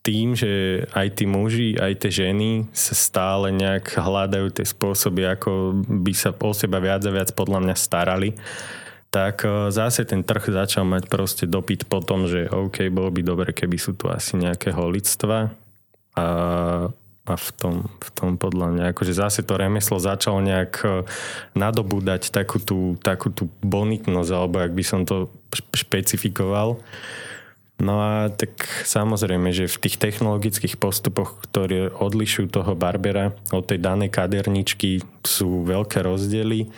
tým, 0.02 0.34
že 0.34 0.82
aj 0.98 1.08
tí 1.14 1.24
muži, 1.30 1.78
aj 1.78 2.02
tie 2.02 2.26
ženy 2.26 2.66
sa 2.74 2.94
stále 2.98 3.54
nejak 3.54 3.94
hľadajú 3.94 4.50
tie 4.50 4.66
spôsoby, 4.66 5.22
ako 5.30 5.78
by 5.86 6.12
sa 6.12 6.34
o 6.34 6.50
seba 6.50 6.82
viac 6.82 7.06
a 7.06 7.14
viac 7.14 7.30
podľa 7.38 7.62
mňa 7.62 7.76
starali, 7.78 8.34
tak 9.14 9.46
e, 9.46 9.70
zase 9.70 10.02
ten 10.02 10.26
trh 10.26 10.42
začal 10.42 10.82
mať 10.82 11.06
proste 11.06 11.44
dopyt 11.46 11.86
po 11.86 12.02
tom, 12.02 12.26
že 12.26 12.50
OK, 12.50 12.90
bolo 12.90 13.14
by 13.14 13.22
dobre, 13.22 13.48
keby 13.54 13.78
sú 13.78 13.94
tu 13.94 14.10
asi 14.10 14.34
nejaké 14.42 14.74
holictva 14.74 15.54
a, 16.18 16.26
a 17.22 17.34
v, 17.38 17.48
tom, 17.54 17.86
v 17.86 18.08
tom 18.10 18.34
podľa 18.34 18.74
mňa, 18.74 18.84
akože 18.90 19.14
zase 19.14 19.46
to 19.46 19.54
remeslo 19.54 20.02
začalo 20.02 20.42
nejak 20.42 20.82
e, 20.82 21.06
nadobúdať 21.54 22.34
takú 22.34 22.58
tú, 22.58 22.98
takú 22.98 23.30
tú 23.30 23.46
bonitnosť, 23.62 24.30
alebo 24.34 24.58
ak 24.58 24.74
by 24.74 24.82
som 24.82 25.06
to 25.06 25.30
špecifikoval. 25.78 26.82
No 27.80 27.98
a 27.98 28.30
tak 28.30 28.62
samozrejme, 28.86 29.50
že 29.50 29.66
v 29.66 29.80
tých 29.88 29.96
technologických 29.98 30.78
postupoch, 30.78 31.42
ktoré 31.50 31.90
odlišujú 31.90 32.46
toho 32.52 32.72
barbera 32.78 33.34
od 33.50 33.66
tej 33.66 33.82
danej 33.82 34.12
kaderničky, 34.12 35.02
sú 35.26 35.66
veľké 35.66 36.04
rozdiely. 36.04 36.70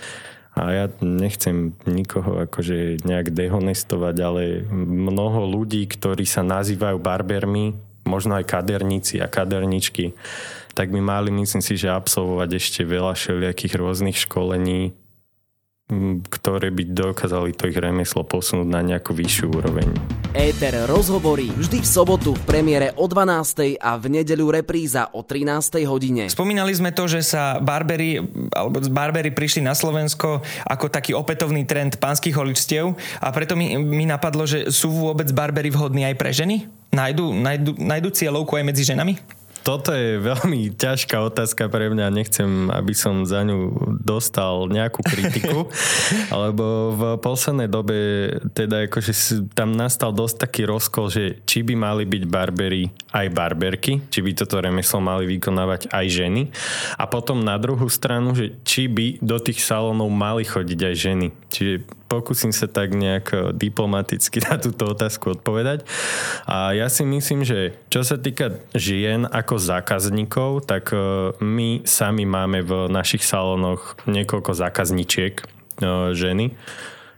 A 0.55 0.71
ja 0.71 0.87
nechcem 1.03 1.75
nikoho 1.83 2.47
akože 2.47 3.03
nejak 3.03 3.35
dehonestovať, 3.35 4.17
ale 4.23 4.43
mnoho 4.71 5.51
ľudí, 5.51 5.83
ktorí 5.91 6.23
sa 6.25 6.47
nazývajú 6.47 7.03
barbermi, 7.03 7.75
možno 8.07 8.39
aj 8.39 8.47
kaderníci 8.47 9.19
a 9.19 9.27
kaderničky, 9.27 10.15
tak 10.79 10.95
by 10.95 11.03
mali, 11.03 11.35
myslím 11.35 11.63
si, 11.63 11.75
že 11.75 11.91
absolvovať 11.91 12.51
ešte 12.55 12.81
veľa 12.87 13.19
všelijakých 13.19 13.75
rôznych 13.75 14.19
školení, 14.31 14.95
ktoré 16.33 16.73
by 16.73 16.97
dokázali 16.97 17.53
to 17.53 17.69
ich 17.69 17.77
remeslo 17.77 18.25
posunúť 18.25 18.69
na 18.73 18.81
nejakú 18.81 19.13
vyššiu 19.13 19.53
úroveň. 19.53 19.85
Éter 20.33 20.73
rozhovorí 20.89 21.53
vždy 21.53 21.85
v 21.85 21.89
sobotu 21.89 22.33
v 22.33 22.43
premiére 22.49 22.97
o 22.97 23.05
12. 23.05 23.77
a 23.77 24.01
v 24.01 24.05
nedeľu 24.09 24.65
repríza 24.65 25.13
o 25.13 25.21
13. 25.21 25.85
hodine. 25.85 26.33
Spomínali 26.33 26.73
sme 26.73 26.89
to, 26.89 27.05
že 27.05 27.21
sa 27.21 27.61
barbery, 27.61 28.17
alebo 28.57 28.81
barbery 28.89 29.37
prišli 29.37 29.61
na 29.61 29.77
Slovensko 29.77 30.41
ako 30.65 30.89
taký 30.89 31.13
opätovný 31.13 31.69
trend 31.69 32.01
pánskych 32.01 32.33
holičstiev 32.33 32.97
a 33.21 33.29
preto 33.29 33.53
mi, 33.53 33.77
mi 33.77 34.09
napadlo, 34.09 34.49
že 34.49 34.73
sú 34.73 34.89
vôbec 34.89 35.29
barbery 35.37 35.69
vhodní 35.69 36.09
aj 36.09 36.17
pre 36.17 36.33
ženy? 36.33 36.65
Najdu, 36.97 37.29
najdu, 37.37 37.71
najdu 37.77 38.09
cieľovku 38.09 38.57
aj 38.57 38.65
medzi 38.65 38.89
ženami? 38.89 39.44
Toto 39.65 39.97
je 39.97 40.21
veľmi 40.21 40.77
ťažká 40.77 41.25
otázka 41.25 41.73
pre 41.73 41.89
mňa. 41.89 42.13
Nechcem, 42.13 42.69
aby 42.69 42.93
som 42.93 43.25
za 43.25 43.41
ňu 43.41 43.73
dostal 44.05 44.69
nejakú 44.69 45.01
kritiku, 45.01 45.73
lebo 46.45 46.93
v 46.93 47.03
poslednej 47.25 47.73
dobe 47.73 47.97
teda 48.53 48.85
akože 48.87 49.13
tam 49.57 49.73
nastal 49.73 50.13
dosť 50.13 50.37
taký 50.45 50.69
rozkol, 50.69 51.09
že 51.09 51.41
či 51.49 51.65
by 51.65 51.75
mali 51.81 52.05
byť 52.05 52.23
barbery 52.29 52.93
aj 53.17 53.27
barberky, 53.33 54.05
či 54.13 54.21
by 54.21 54.37
toto 54.37 54.61
remeslo 54.61 55.01
mali 55.01 55.25
vykonávať 55.25 55.89
aj 55.89 56.07
ženy. 56.13 56.53
A 57.01 57.09
potom 57.09 57.41
na 57.41 57.57
druhú 57.57 57.89
stranu, 57.89 58.37
že 58.37 58.53
či 58.69 58.85
by 58.85 59.25
do 59.25 59.41
tých 59.41 59.65
salónov 59.65 60.13
mali 60.13 60.45
chodiť 60.45 60.81
aj 60.85 60.95
ženy. 60.95 61.27
Čiže 61.49 62.04
pokúsim 62.15 62.55
sa 62.55 62.71
tak 62.71 62.95
nejak 62.95 63.27
eh, 63.35 63.41
diplomaticky 63.51 64.39
na 64.47 64.63
túto 64.63 64.87
otázku 64.87 65.35
odpovedať. 65.35 65.83
A 66.47 66.71
ja 66.71 66.87
si 66.87 67.03
myslím, 67.03 67.43
že 67.43 67.75
čo 67.91 68.07
sa 68.07 68.15
týka 68.15 68.63
žien 68.77 69.27
ako 69.27 69.59
zákazníkov, 69.59 70.71
tak 70.71 70.95
eh, 70.95 71.35
my 71.43 71.83
sami 71.83 72.23
máme 72.23 72.63
v 72.63 72.87
našich 72.87 73.27
salónoch 73.27 73.99
niekoľko 74.07 74.55
zákazníčiek 74.55 75.35
eh, 75.43 76.15
ženy. 76.15 76.55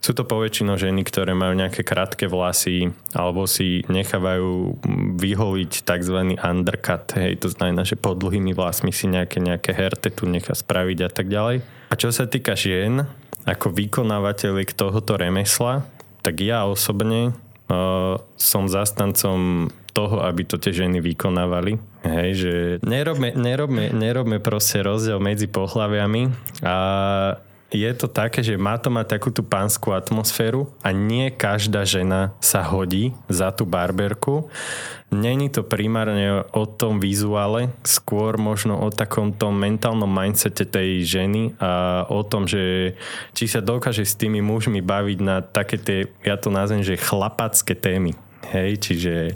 Sú 0.07 0.15
to 0.15 0.23
poväčšinou 0.23 0.79
ženy, 0.79 1.03
ktoré 1.03 1.35
majú 1.35 1.59
nejaké 1.59 1.83
krátke 1.83 2.31
vlasy 2.31 2.95
alebo 3.11 3.43
si 3.50 3.83
nechávajú 3.91 4.79
vyholiť 5.19 5.83
tzv. 5.83 6.38
undercut. 6.38 7.11
Hej, 7.19 7.43
to 7.43 7.50
znamená, 7.50 7.83
že 7.83 7.99
pod 7.99 8.15
dlhými 8.15 8.55
vlasmi 8.55 8.95
si 8.95 9.11
nejaké, 9.11 9.43
nejaké 9.43 9.75
hertetu 9.75 10.31
nechá 10.31 10.55
spraviť 10.55 10.99
a 11.03 11.11
tak 11.11 11.26
ďalej. 11.26 11.67
A 11.91 11.95
čo 11.99 12.15
sa 12.15 12.31
týka 12.31 12.55
žien, 12.55 13.03
ako 13.47 13.71
vykonávateľiek 13.71 14.75
tohoto 14.75 15.15
remesla, 15.15 15.87
tak 16.21 16.43
ja 16.43 16.67
osobne 16.67 17.31
uh, 17.71 18.19
som 18.35 18.67
zastancom 18.67 19.71
toho, 19.97 20.21
aby 20.26 20.45
to 20.45 20.61
tie 20.61 20.76
ženy 20.76 21.00
vykonávali. 21.00 21.81
Hej, 22.05 22.31
že 22.37 22.53
nerobme, 22.85 23.33
nerobme, 23.33 23.95
nerobme 23.97 24.43
proste 24.45 24.85
rozdiel 24.85 25.17
medzi 25.23 25.49
pohľaviami 25.49 26.29
a 26.61 26.76
je 27.75 27.91
to 27.99 28.07
také, 28.07 28.47
že 28.47 28.55
má 28.55 28.79
to 28.79 28.95
mať 28.95 29.19
takú 29.19 29.35
tú 29.35 29.43
pánsku 29.43 29.91
atmosféru 29.91 30.71
a 30.87 30.95
nie 30.95 31.35
každá 31.35 31.83
žena 31.83 32.31
sa 32.39 32.63
hodí 32.63 33.11
za 33.27 33.51
tú 33.51 33.67
barberku. 33.67 34.47
Není 35.11 35.55
to 35.55 35.63
primárne 35.63 36.43
o 36.51 36.67
tom 36.67 36.99
vizuále, 36.99 37.71
skôr 37.87 38.39
možno 38.39 38.79
o 38.83 38.91
takom 38.91 39.31
tom 39.31 39.55
mentálnom 39.55 40.11
mindsete 40.11 40.67
tej 40.67 41.07
ženy 41.07 41.55
a 41.63 42.03
o 42.11 42.27
tom, 42.27 42.51
že 42.51 42.95
či 43.31 43.47
sa 43.47 43.63
dokáže 43.63 44.03
s 44.03 44.19
tými 44.19 44.43
mužmi 44.43 44.83
baviť 44.83 45.19
na 45.23 45.47
také 45.47 45.79
tie, 45.79 46.11
ja 46.27 46.35
to 46.35 46.51
nazvem, 46.51 46.83
že 46.83 46.99
chlapacké 46.99 47.79
témy. 47.79 48.19
Hej, 48.53 48.71
čiže 48.83 49.35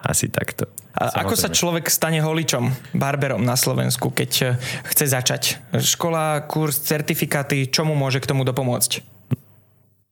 asi 0.00 0.30
takto. 0.30 0.70
A 0.96 1.26
ako 1.26 1.36
sa 1.36 1.52
človek 1.52 1.92
stane 1.92 2.24
holičom, 2.24 2.96
barberom 2.96 3.44
na 3.44 3.52
Slovensku, 3.52 4.08
keď 4.08 4.30
eh, 4.44 4.50
chce 4.88 5.12
začať? 5.12 5.42
Škola, 5.76 6.40
kurz, 6.48 6.80
certifikáty, 6.80 7.68
čo 7.68 7.84
mu 7.84 7.92
môže 7.92 8.22
k 8.22 8.28
tomu 8.32 8.48
dopomôcť? 8.48 9.16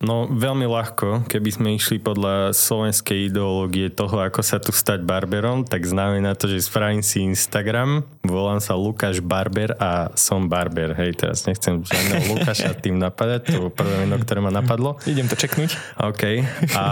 No 0.04 0.28
veľmi 0.28 0.68
ľahko, 0.68 1.24
keby 1.24 1.50
sme 1.54 1.68
išli 1.80 1.96
podľa 1.96 2.52
slovenskej 2.52 3.32
ideológie 3.32 3.88
toho, 3.88 4.20
ako 4.20 4.44
sa 4.44 4.60
tu 4.60 4.68
stať 4.68 5.00
barberom, 5.00 5.64
tak 5.64 5.88
znamená 5.88 6.36
to, 6.36 6.44
že 6.44 6.68
spravím 6.68 7.00
si 7.00 7.24
Instagram, 7.24 8.04
volám 8.20 8.60
sa 8.60 8.76
Lukáš 8.76 9.24
Barber 9.24 9.72
a 9.80 10.12
som 10.12 10.44
barber. 10.44 10.92
Hej, 10.92 11.24
teraz 11.24 11.48
nechcem 11.48 11.80
žiadneho 11.80 12.20
Lukáša 12.36 12.76
tým 12.76 13.00
napadať, 13.00 13.48
to 13.48 13.64
bolo 13.64 13.72
prvé 13.72 14.04
meno, 14.04 14.20
ktoré 14.20 14.44
ma 14.44 14.52
napadlo. 14.52 15.00
Idem 15.08 15.24
to 15.24 15.40
čeknúť. 15.40 15.72
OK. 15.96 16.44
A 16.76 16.84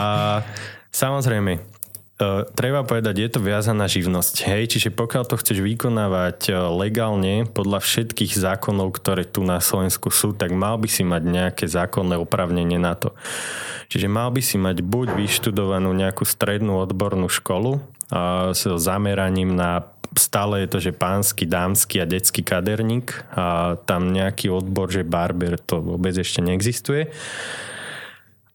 samozrejme, 0.94 1.58
Uh, 2.22 2.46
treba 2.54 2.86
povedať, 2.86 3.18
je 3.18 3.30
to 3.34 3.40
viazaná 3.42 3.90
živnosť. 3.90 4.46
Hej, 4.46 4.76
čiže 4.76 4.94
pokiaľ 4.94 5.26
to 5.26 5.40
chceš 5.42 5.58
vykonávať 5.58 6.54
uh, 6.54 6.70
legálne 6.70 7.50
podľa 7.50 7.82
všetkých 7.82 8.38
zákonov, 8.38 8.94
ktoré 8.94 9.26
tu 9.26 9.42
na 9.42 9.58
Slovensku 9.58 10.12
sú, 10.12 10.30
tak 10.30 10.54
mal 10.54 10.78
by 10.78 10.86
si 10.86 11.02
mať 11.02 11.22
nejaké 11.24 11.64
zákonné 11.66 12.14
opravnenie 12.20 12.78
na 12.78 12.94
to. 12.94 13.10
Čiže 13.90 14.06
mal 14.06 14.30
by 14.30 14.38
si 14.38 14.54
mať 14.54 14.86
buď 14.86 15.18
vyštudovanú 15.18 15.90
nejakú 15.90 16.22
strednú 16.22 16.78
odbornú 16.84 17.26
školu 17.26 17.82
s 18.52 18.62
zameraním 18.68 19.56
na 19.56 19.88
stále 20.12 20.64
je 20.64 20.68
to, 20.68 20.78
že 20.84 20.92
pánsky, 20.92 21.48
dámsky 21.48 21.96
a 21.96 22.04
detský 22.04 22.44
kaderník 22.44 23.16
a 23.32 23.80
tam 23.88 24.12
nejaký 24.12 24.52
odbor, 24.52 24.92
že 24.92 25.08
barber, 25.08 25.56
to 25.56 25.80
vôbec 25.80 26.12
ešte 26.12 26.44
neexistuje. 26.44 27.08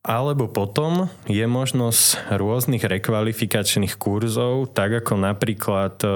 Alebo 0.08 0.48
potom 0.48 1.12
je 1.28 1.44
možnosť 1.44 2.32
rôznych 2.32 2.80
rekvalifikačných 2.80 4.00
kurzov, 4.00 4.72
tak 4.72 5.04
ako 5.04 5.20
napríklad 5.20 6.00
e, 6.00 6.10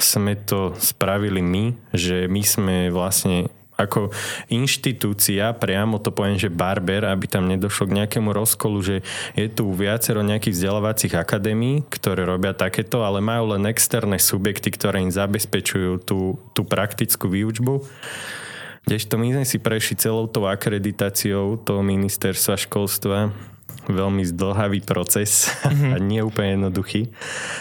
sme 0.00 0.40
to 0.40 0.72
spravili 0.80 1.44
my, 1.44 1.76
že 1.92 2.32
my 2.32 2.40
sme 2.40 2.76
vlastne 2.88 3.52
ako 3.76 4.08
inštitúcia, 4.48 5.52
priamo 5.52 6.00
to 6.00 6.08
poviem, 6.08 6.40
že 6.40 6.48
barber, 6.48 7.04
aby 7.04 7.28
tam 7.28 7.44
nedošlo 7.44 7.92
k 7.92 7.96
nejakému 8.02 8.32
rozkolu, 8.32 8.80
že 8.80 8.96
je 9.36 9.46
tu 9.52 9.68
viacero 9.76 10.24
nejakých 10.24 10.56
vzdelávacích 10.56 11.12
akadémií, 11.12 11.84
ktoré 11.92 12.24
robia 12.24 12.56
takéto, 12.56 13.04
ale 13.04 13.20
majú 13.20 13.52
len 13.52 13.68
externé 13.68 14.16
subjekty, 14.16 14.72
ktoré 14.72 15.04
im 15.04 15.12
zabezpečujú 15.12 16.00
tú, 16.08 16.40
tú 16.56 16.64
praktickú 16.64 17.28
výučbu. 17.28 17.84
Kdežto 18.86 19.18
my 19.18 19.34
sme 19.34 19.42
si 19.42 19.58
prešli 19.58 19.98
celou 19.98 20.30
tou 20.30 20.46
akreditáciou 20.46 21.58
toho 21.58 21.82
ministerstva 21.82 22.54
školstva 22.54 23.34
veľmi 23.90 24.22
zdlhavý 24.30 24.82
proces 24.82 25.50
mm-hmm. 25.50 25.90
a 25.94 25.96
nie 25.98 26.22
úplne 26.22 26.58
jednoduchý. 26.58 27.10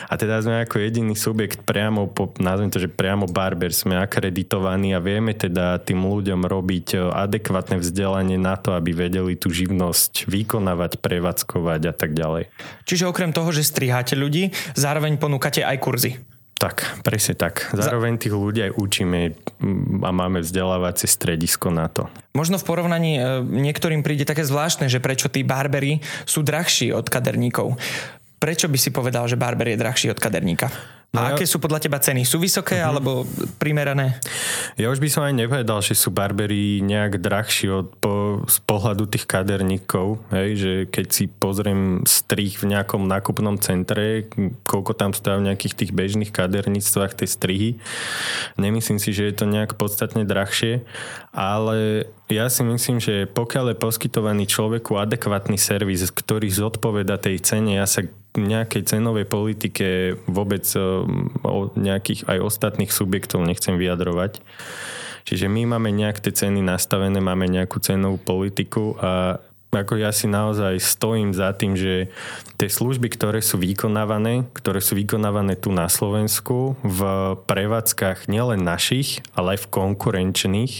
A 0.10 0.22
teda 0.22 0.41
sme 0.41 0.62
ako 0.62 0.82
jediný 0.82 1.17
subjekt 1.17 1.65
priamo, 1.65 2.10
po, 2.10 2.29
nazvem 2.38 2.70
to, 2.70 2.77
že 2.82 2.94
priamo 2.94 3.25
barber, 3.29 3.74
sme 3.74 3.98
akreditovaní 3.98 4.94
a 4.94 5.01
vieme 5.01 5.34
teda 5.34 5.82
tým 5.82 6.05
ľuďom 6.05 6.46
robiť 6.46 6.88
e, 6.94 6.98
adekvátne 7.10 7.82
vzdelanie 7.82 8.38
na 8.38 8.58
to, 8.58 8.77
aby 8.77 8.94
vedeli 8.94 9.34
tú 9.34 9.50
živnosť 9.50 10.29
vykonávať, 10.29 11.01
prevádzkovať 11.01 11.82
a 11.89 11.94
tak 11.94 12.13
ďalej. 12.13 12.53
Čiže 12.86 13.10
okrem 13.10 13.34
toho, 13.34 13.50
že 13.50 13.65
striháte 13.65 14.13
ľudí, 14.13 14.53
zároveň 14.77 15.17
ponúkate 15.17 15.65
aj 15.65 15.77
kurzy. 15.82 16.35
Tak, 16.55 17.03
presne 17.03 17.35
tak. 17.35 17.67
Zároveň 17.75 18.15
tých 18.15 18.31
ľudí 18.31 18.63
aj 18.63 18.79
učíme 18.79 19.19
a 20.07 20.12
máme 20.15 20.39
vzdelávacie 20.39 21.03
stredisko 21.03 21.67
na 21.67 21.91
to. 21.91 22.07
Možno 22.31 22.55
v 22.55 22.63
porovnaní 22.63 23.19
e, 23.19 23.43
niektorým 23.43 24.00
príde 24.00 24.24
také 24.24 24.47
zvláštne, 24.47 24.88
že 24.88 25.03
prečo 25.03 25.27
tí 25.27 25.43
barbery 25.43 26.00
sú 26.24 26.47
drahší 26.47 26.95
od 26.95 27.12
kaderníkov. 27.12 27.75
Prečo 28.39 28.71
by 28.71 28.77
si 28.79 28.88
povedal, 28.95 29.27
že 29.27 29.35
barber 29.35 29.75
je 29.75 29.81
drahší 29.83 30.07
od 30.15 30.19
kaderníka? 30.19 30.71
No 31.15 31.24
a 31.24 31.31
ja... 31.31 31.36
aké 31.39 31.48
sú 31.48 31.63
podľa 31.63 31.79
teba 31.79 31.98
ceny? 31.98 32.27
Sú 32.27 32.38
vysoké 32.38 32.84
uh-huh. 32.84 32.91
alebo 32.91 33.24
primerané? 33.55 34.19
Ja 34.75 34.91
už 34.91 35.00
by 35.00 35.07
som 35.07 35.24
aj 35.24 35.34
nepovedal, 35.34 35.79
že 35.79 35.95
sú 35.95 36.12
barbery 36.12 36.84
nejak 36.84 37.24
drahší 37.24 37.72
od, 37.72 37.88
po, 37.98 38.43
z 38.43 38.60
pohľadu 38.67 39.07
tých 39.07 39.24
kaderníkov. 39.24 40.19
Hej, 40.36 40.50
že 40.60 40.74
keď 40.91 41.07
si 41.15 41.25
pozriem 41.31 42.03
strih 42.03 42.60
v 42.60 42.75
nejakom 42.75 43.07
nákupnom 43.07 43.55
centre, 43.63 44.27
koľko 44.67 44.91
tam 44.93 45.15
stojí 45.15 45.39
v 45.39 45.48
nejakých 45.51 45.74
tých 45.79 45.91
bežných 45.95 46.36
kaderníctvách 46.36 47.15
tie 47.15 47.27
strihy, 47.27 47.69
nemyslím 48.60 49.00
si, 49.00 49.15
že 49.15 49.31
je 49.31 49.36
to 49.39 49.48
nejak 49.48 49.79
podstatne 49.79 50.27
drahšie, 50.27 50.84
ale 51.31 52.07
ja 52.27 52.50
si 52.50 52.65
myslím, 52.65 52.98
že 52.98 53.29
pokiaľ 53.29 53.75
je 53.75 53.84
poskytovaný 53.84 54.43
človeku 54.50 54.98
adekvátny 54.98 55.62
servis, 55.62 56.10
ktorý 56.10 56.50
zodpoveda 56.50 57.22
tej 57.22 57.39
cene, 57.43 57.77
ja 57.77 57.86
sa 57.86 58.03
nejakej 58.38 58.84
cenovej 58.88 59.25
politike 59.25 60.20
vôbec 60.27 60.63
eh, 60.75 60.84
o 61.44 61.72
nejakých 61.75 62.27
aj 62.27 62.38
ostatných 62.44 62.92
subjektov 62.92 63.44
nechcem 63.44 63.80
vyjadrovať. 63.80 64.44
Čiže 65.25 65.50
my 65.50 65.75
máme 65.75 65.89
nejak 65.89 66.22
tie 66.22 66.30
ceny 66.30 66.62
nastavené, 66.62 67.18
máme 67.18 67.50
nejakú 67.50 67.82
cenovú 67.82 68.22
politiku 68.22 68.94
a 69.01 69.42
ako 69.75 70.00
ja 70.00 70.15
si 70.15 70.32
naozaj 70.32 70.80
stojím 70.80 71.36
za 71.36 71.51
tým, 71.51 71.75
že 71.75 72.08
tie 72.56 72.70
služby, 72.72 73.12
ktoré 73.12 73.44
sú 73.44 73.60
vykonávané, 73.60 74.48
ktoré 74.56 74.80
sú 74.80 74.96
vykonávané 74.96 75.60
tu 75.60 75.75
na 75.75 75.92
Slovensku 75.92 76.80
v 76.80 77.00
prevádzkach 77.44 78.32
nielen 78.32 78.63
našich, 78.63 79.20
ale 79.36 79.60
aj 79.60 79.68
v 79.68 79.72
konkurenčných, 79.75 80.74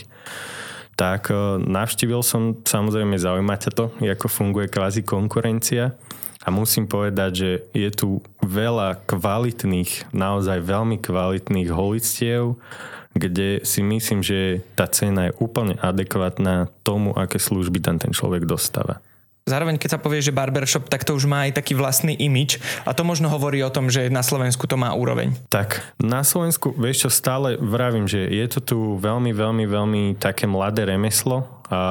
tak 0.96 1.34
eh, 1.34 1.38
navštívil 1.60 2.24
som, 2.24 2.56
samozrejme 2.64 3.20
zaujímať 3.20 3.60
sa 3.60 3.72
to, 3.74 3.86
ako 4.00 4.28
funguje 4.32 4.72
kvázi 4.72 5.04
konkurencia 5.04 5.98
a 6.46 6.54
musím 6.54 6.86
povedať, 6.86 7.32
že 7.34 7.50
je 7.74 7.90
tu 7.90 8.22
veľa 8.46 9.02
kvalitných, 9.10 10.14
naozaj 10.14 10.62
veľmi 10.62 11.02
kvalitných 11.02 11.74
holictiev, 11.74 12.62
kde 13.18 13.66
si 13.66 13.82
myslím, 13.82 14.22
že 14.22 14.62
tá 14.78 14.86
cena 14.86 15.32
je 15.32 15.38
úplne 15.42 15.74
adekvátna 15.82 16.70
tomu, 16.86 17.18
aké 17.18 17.42
služby 17.42 17.82
tam 17.82 17.98
ten 17.98 18.14
človek 18.14 18.46
dostáva. 18.46 19.02
Zároveň, 19.46 19.78
keď 19.78 19.90
sa 19.98 20.02
povie, 20.02 20.26
že 20.26 20.34
barbershop, 20.34 20.90
tak 20.90 21.06
to 21.06 21.14
už 21.14 21.30
má 21.30 21.46
aj 21.46 21.62
taký 21.62 21.78
vlastný 21.78 22.18
imič 22.18 22.58
a 22.82 22.98
to 22.98 23.06
možno 23.06 23.30
hovorí 23.30 23.62
o 23.62 23.70
tom, 23.70 23.94
že 23.94 24.10
na 24.10 24.26
Slovensku 24.26 24.66
to 24.66 24.74
má 24.74 24.90
úroveň. 24.98 25.38
Tak, 25.54 25.86
na 26.02 26.26
Slovensku, 26.26 26.74
vieš 26.74 27.06
čo, 27.06 27.10
stále 27.14 27.54
vravím, 27.54 28.10
že 28.10 28.26
je 28.26 28.46
to 28.58 28.60
tu 28.66 28.78
veľmi, 28.98 29.38
veľmi, 29.38 29.70
veľmi 29.70 30.04
také 30.18 30.50
mladé 30.50 30.90
remeslo, 30.90 31.46
a, 31.66 31.82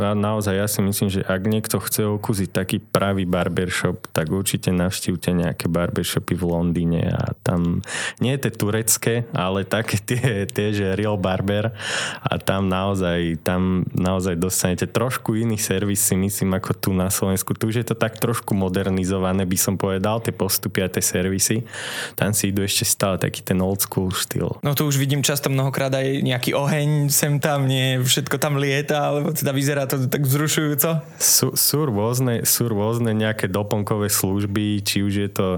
a 0.00 0.10
naozaj 0.16 0.54
ja 0.56 0.66
si 0.66 0.80
myslím, 0.80 1.08
že 1.12 1.20
ak 1.20 1.42
niekto 1.44 1.76
chce 1.76 2.08
okúziť 2.08 2.50
taký 2.52 2.76
pravý 2.80 3.28
barbershop, 3.28 4.08
tak 4.16 4.32
určite 4.32 4.72
navštívte 4.72 5.36
nejaké 5.36 5.68
barbershopy 5.68 6.32
v 6.32 6.44
Londýne 6.48 7.12
a 7.12 7.36
tam 7.44 7.84
nie 8.20 8.32
to 8.40 8.48
turecké, 8.48 9.28
ale 9.36 9.68
také 9.68 10.00
tie, 10.00 10.48
tie 10.48 10.68
že 10.72 10.96
real 10.96 11.20
barber 11.20 11.76
a 12.24 12.32
tam 12.40 12.72
naozaj, 12.72 13.40
tam 13.44 13.84
naozaj 13.92 14.40
dostanete 14.40 14.88
trošku 14.88 15.36
iný 15.36 15.60
servis 15.60 16.00
si 16.00 16.16
myslím 16.16 16.56
ako 16.56 16.70
tu 16.72 16.90
na 16.96 17.12
Slovensku. 17.12 17.52
Tu 17.52 17.68
už 17.68 17.84
je 17.84 17.86
to 17.92 17.96
tak 17.98 18.16
trošku 18.16 18.56
modernizované, 18.56 19.44
by 19.44 19.58
som 19.58 19.74
povedal, 19.76 20.24
tie 20.24 20.32
postupy 20.32 20.84
a 20.84 20.88
tie 20.88 21.04
servisy. 21.04 21.68
Tam 22.16 22.32
si 22.32 22.48
idú 22.48 22.64
ešte 22.64 22.88
stále 22.88 23.20
taký 23.20 23.44
ten 23.44 23.60
old 23.60 23.84
school 23.84 24.08
štýl. 24.08 24.56
No 24.64 24.72
tu 24.72 24.88
už 24.88 24.96
vidím 24.96 25.20
často 25.20 25.52
mnohokrát 25.52 25.92
aj 25.92 26.24
nejaký 26.24 26.56
oheň 26.56 27.12
sem 27.12 27.36
tam, 27.42 27.68
nie 27.68 28.05
všetko 28.06 28.38
tam 28.38 28.56
lieta, 28.56 29.10
alebo 29.10 29.34
teda 29.34 29.50
vyzerá 29.50 29.84
to 29.90 30.06
tak 30.06 30.22
vzrušujúco? 30.22 31.02
Sú, 31.18 31.52
sú, 31.58 31.78
rôzne, 31.84 32.46
sú 32.46 32.70
rôzne 32.70 33.12
nejaké 33.12 33.50
doplnkové 33.50 34.08
služby, 34.08 34.80
či 34.86 35.02
už 35.02 35.14
je 35.26 35.30
to 35.30 35.48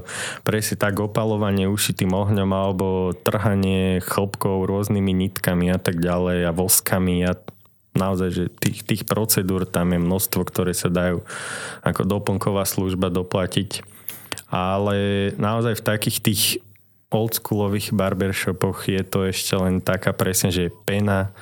presne 0.43 0.81
tak 0.81 0.97
opalovanie 0.99 1.69
ušitým 1.69 2.11
ohňom, 2.11 2.50
alebo 2.50 3.12
trhanie 3.12 4.00
chlopkov 4.02 4.67
rôznymi 4.67 5.12
nitkami 5.28 5.71
a 5.71 5.78
tak 5.78 6.00
ďalej 6.00 6.49
a 6.49 6.57
voskami 6.57 7.28
a 7.28 7.37
naozaj, 7.99 8.28
že 8.31 8.45
tých, 8.49 8.87
tých 8.87 9.02
procedúr 9.05 9.67
tam 9.67 9.90
je 9.93 10.00
množstvo, 10.00 10.40
ktoré 10.47 10.73
sa 10.73 10.87
dajú 10.87 11.26
ako 11.83 12.02
doplnková 12.07 12.62
služba 12.62 13.11
doplatiť. 13.11 13.83
Ale 14.49 15.31
naozaj 15.37 15.83
v 15.83 15.87
takých 15.87 16.19
tých 16.25 16.43
oldschoolových 17.09 17.97
barbershopoch 17.97 18.85
je 18.88 19.02
to 19.05 19.28
ešte 19.28 19.57
len 19.57 19.81
taká 19.81 20.12
presne, 20.12 20.52
že 20.52 20.73
pena, 20.85 21.33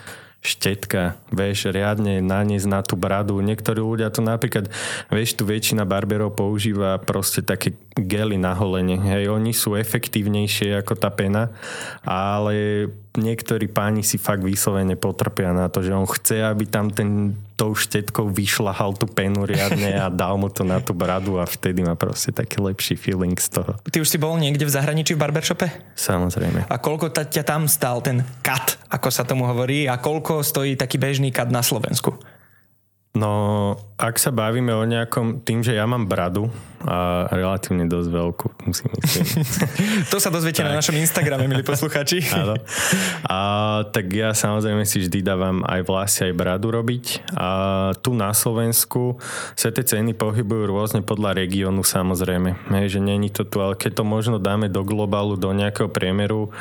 štetka, 0.44 1.18
vieš, 1.34 1.74
riadne 1.74 2.22
naniesť 2.22 2.68
na 2.70 2.80
tú 2.80 2.94
bradu. 2.94 3.38
Niektorí 3.42 3.82
ľudia 3.82 4.14
to 4.14 4.22
napríklad, 4.22 4.70
vieš, 5.10 5.34
tu 5.34 5.42
väčšina 5.42 5.82
barberov 5.82 6.38
používa 6.38 7.02
proste 7.02 7.42
také 7.42 7.74
gely 7.98 8.38
na 8.38 8.54
holenie. 8.54 9.00
Hej, 9.00 9.32
oni 9.32 9.50
sú 9.50 9.74
efektívnejšie 9.74 10.78
ako 10.78 10.94
tá 10.94 11.10
pena, 11.10 11.50
ale 12.06 12.86
niektorí 13.18 13.66
páni 13.66 14.06
si 14.06 14.20
fakt 14.20 14.44
vyslovene 14.46 14.94
potrpia 14.94 15.50
na 15.50 15.66
to, 15.66 15.82
že 15.82 15.96
on 15.96 16.06
chce, 16.06 16.46
aby 16.46 16.64
tam 16.68 16.92
ten 16.92 17.34
tou 17.56 17.72
štetkou 17.72 18.28
vyšľahal 18.28 19.00
tú 19.00 19.08
penu 19.08 19.48
riadne 19.48 19.96
a 19.96 20.12
dal 20.12 20.36
mu 20.36 20.52
to 20.52 20.60
na 20.62 20.78
tú 20.78 20.92
bradu 20.92 21.40
a 21.40 21.48
vtedy 21.48 21.80
má 21.80 21.96
proste 21.96 22.28
taký 22.30 22.60
lepší 22.60 23.00
feeling 23.00 23.34
z 23.40 23.48
toho. 23.58 23.80
Ty 23.80 24.04
už 24.04 24.08
si 24.12 24.20
bol 24.20 24.36
niekde 24.36 24.68
v 24.68 24.74
zahraničí 24.76 25.16
v 25.16 25.20
barbershope? 25.24 25.66
Samozrejme. 25.96 26.68
A 26.68 26.76
koľko 26.76 27.08
ťa 27.08 27.42
tam 27.48 27.64
stál 27.64 28.04
ten 28.04 28.20
kat, 28.44 28.76
ako 28.92 29.08
sa 29.08 29.24
tomu 29.24 29.48
hovorí, 29.48 29.88
a 29.88 29.96
koľko 29.96 30.44
stojí 30.44 30.76
taký 30.76 31.00
bežný 31.00 31.32
kat 31.32 31.48
na 31.48 31.64
Slovensku? 31.64 32.35
No, 33.16 33.72
ak 33.96 34.20
sa 34.20 34.28
bavíme 34.28 34.76
o 34.76 34.84
nejakom, 34.84 35.40
tým, 35.40 35.64
že 35.64 35.72
ja 35.72 35.88
mám 35.88 36.04
bradu 36.04 36.52
a 36.84 37.24
relatívne 37.32 37.88
dosť 37.88 38.08
veľkú, 38.12 38.46
musím 38.68 38.92
myslieť. 38.92 39.26
to 40.12 40.20
sa 40.20 40.28
dozviete 40.28 40.60
tak. 40.60 40.68
na 40.68 40.76
našom 40.76 41.00
Instagrame, 41.00 41.48
milí 41.48 41.64
posluchači. 41.64 42.20
Áno. 42.36 42.60
A 43.24 43.38
tak 43.88 44.12
ja 44.12 44.36
samozrejme 44.36 44.84
si 44.84 45.00
vždy 45.00 45.24
dávam 45.24 45.64
aj 45.64 45.80
vlasy, 45.88 46.28
aj 46.28 46.34
bradu 46.36 46.68
robiť. 46.68 47.32
A 47.40 47.48
tu 48.04 48.12
na 48.12 48.36
Slovensku 48.36 49.16
sa 49.56 49.72
tie 49.72 49.80
ceny 49.80 50.12
pohybujú 50.12 50.68
rôzne 50.68 51.00
podľa 51.00 51.40
regiónu 51.40 51.80
samozrejme. 51.80 52.68
Hej, 52.76 53.00
že 53.00 53.00
není 53.00 53.32
to 53.32 53.48
tu, 53.48 53.64
ale 53.64 53.80
keď 53.80 53.96
to 53.96 54.04
možno 54.04 54.36
dáme 54.36 54.68
do 54.68 54.84
globálu, 54.84 55.40
do 55.40 55.56
nejakého 55.56 55.88
priemeru, 55.88 56.52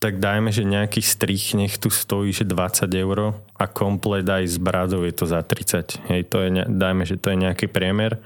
tak 0.00 0.16
dajme, 0.16 0.48
že 0.48 0.64
nejaký 0.64 1.04
strich 1.04 1.52
nech 1.52 1.76
tu 1.76 1.92
stojí, 1.92 2.32
že 2.32 2.48
20 2.48 2.88
eur 2.88 3.36
a 3.60 3.64
komplet 3.68 4.24
aj 4.24 4.48
s 4.48 4.56
bradou 4.56 5.04
je 5.04 5.12
to 5.12 5.28
za 5.28 5.44
30. 5.44 6.08
Hej, 6.08 6.24
to 6.32 6.40
je, 6.40 6.48
dajme, 6.64 7.04
že 7.04 7.20
to 7.20 7.36
je 7.36 7.36
nejaký 7.36 7.68
priemer. 7.68 8.16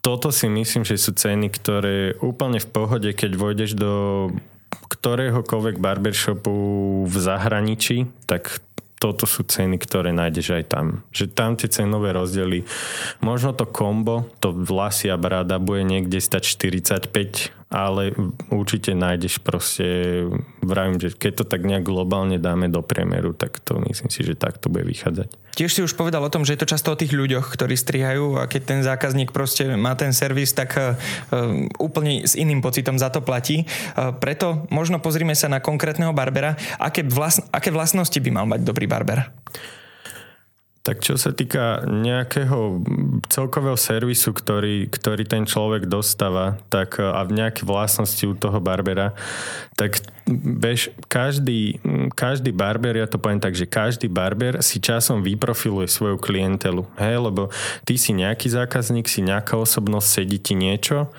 Toto 0.00 0.32
si 0.32 0.48
myslím, 0.48 0.88
že 0.88 0.96
sú 0.96 1.12
ceny, 1.12 1.52
ktoré 1.52 2.16
úplne 2.24 2.56
v 2.56 2.68
pohode, 2.72 3.12
keď 3.12 3.36
vojdeš 3.36 3.76
do 3.76 3.92
ktoréhokoľvek 4.88 5.76
barbershopu 5.76 6.54
v 7.04 7.14
zahraničí, 7.20 8.08
tak 8.24 8.64
toto 8.96 9.28
sú 9.28 9.44
ceny, 9.44 9.76
ktoré 9.76 10.16
nájdeš 10.16 10.56
aj 10.56 10.64
tam. 10.72 11.04
Že 11.12 11.24
tam 11.36 11.52
tie 11.60 11.68
cenové 11.68 12.16
rozdiely, 12.16 12.64
možno 13.20 13.52
to 13.52 13.68
kombo, 13.68 14.24
to 14.40 14.56
vlasy 14.56 15.12
a 15.12 15.20
brada 15.20 15.60
bude 15.60 15.84
niekde 15.84 16.16
stať 16.16 16.48
45 16.48 17.59
ale 17.70 18.10
určite 18.50 18.98
nájdeš 18.98 19.38
proste, 19.38 19.86
vravím, 20.58 20.98
že 20.98 21.14
keď 21.14 21.32
to 21.38 21.44
tak 21.46 21.62
nejak 21.62 21.86
globálne 21.86 22.34
dáme 22.34 22.66
do 22.66 22.82
priemeru, 22.82 23.30
tak 23.30 23.62
to 23.62 23.78
myslím 23.86 24.10
si, 24.10 24.26
že 24.26 24.34
tak 24.34 24.58
to 24.58 24.66
bude 24.66 24.82
vychádzať. 24.90 25.30
Tiež 25.54 25.70
si 25.70 25.80
už 25.86 25.94
povedal 25.94 26.18
o 26.22 26.30
tom, 26.34 26.42
že 26.42 26.58
je 26.58 26.66
to 26.66 26.70
často 26.70 26.90
o 26.90 26.98
tých 26.98 27.14
ľuďoch, 27.14 27.46
ktorí 27.54 27.78
strihajú 27.78 28.42
a 28.42 28.50
keď 28.50 28.62
ten 28.66 28.80
zákazník 28.82 29.30
proste 29.30 29.78
má 29.78 29.94
ten 29.94 30.10
servis, 30.10 30.50
tak 30.50 30.74
uh, 30.74 30.98
úplne 31.78 32.26
s 32.26 32.34
iným 32.34 32.58
pocitom 32.58 32.98
za 32.98 33.06
to 33.06 33.22
platí. 33.22 33.62
Uh, 33.94 34.10
preto 34.18 34.66
možno 34.74 34.98
pozrime 34.98 35.38
sa 35.38 35.46
na 35.46 35.62
konkrétneho 35.62 36.10
barbera. 36.10 36.58
Aké, 36.82 37.06
vlast, 37.06 37.46
aké 37.54 37.70
vlastnosti 37.70 38.18
by 38.18 38.30
mal 38.34 38.46
mať 38.50 38.66
dobrý 38.66 38.90
barber? 38.90 39.30
Tak 40.80 41.04
čo 41.04 41.20
sa 41.20 41.36
týka 41.36 41.84
nejakého 41.84 42.80
celkového 43.28 43.76
servisu, 43.76 44.32
ktorý, 44.32 44.88
ktorý 44.88 45.28
ten 45.28 45.44
človek 45.44 45.84
dostáva, 45.84 46.56
tak 46.72 46.96
a 46.96 47.20
v 47.28 47.36
nejaké 47.36 47.68
vlastnosti 47.68 48.24
u 48.24 48.32
toho 48.32 48.64
barbera, 48.64 49.12
tak 49.76 50.00
vieš, 50.40 50.88
každý, 51.04 51.76
každý 52.16 52.56
barber, 52.56 52.96
ja 52.96 53.04
to 53.04 53.20
poviem 53.20 53.44
tak, 53.44 53.52
že 53.52 53.68
každý 53.68 54.08
barber 54.08 54.64
si 54.64 54.80
časom 54.80 55.20
vyprofiluje 55.20 55.84
svoju 55.84 56.16
klientelu. 56.16 56.88
Hej, 56.96 57.28
lebo 57.28 57.52
ty 57.84 58.00
si 58.00 58.16
nejaký 58.16 58.48
zákazník, 58.48 59.04
si 59.04 59.20
nejaká 59.20 59.60
osobnosť, 59.60 60.08
sedí 60.08 60.40
ti 60.40 60.56
niečo 60.56 61.12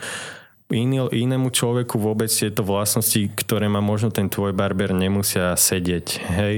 iný, 0.71 1.07
inému 1.11 1.51
človeku 1.51 1.99
vôbec 1.99 2.31
tieto 2.31 2.65
vlastnosti, 2.65 3.19
ktoré 3.37 3.69
má 3.69 3.79
možno 3.79 4.09
ten 4.11 4.27
tvoj 4.27 4.55
barber, 4.55 4.95
nemusia 4.95 5.55
sedieť, 5.55 6.07
hej. 6.41 6.55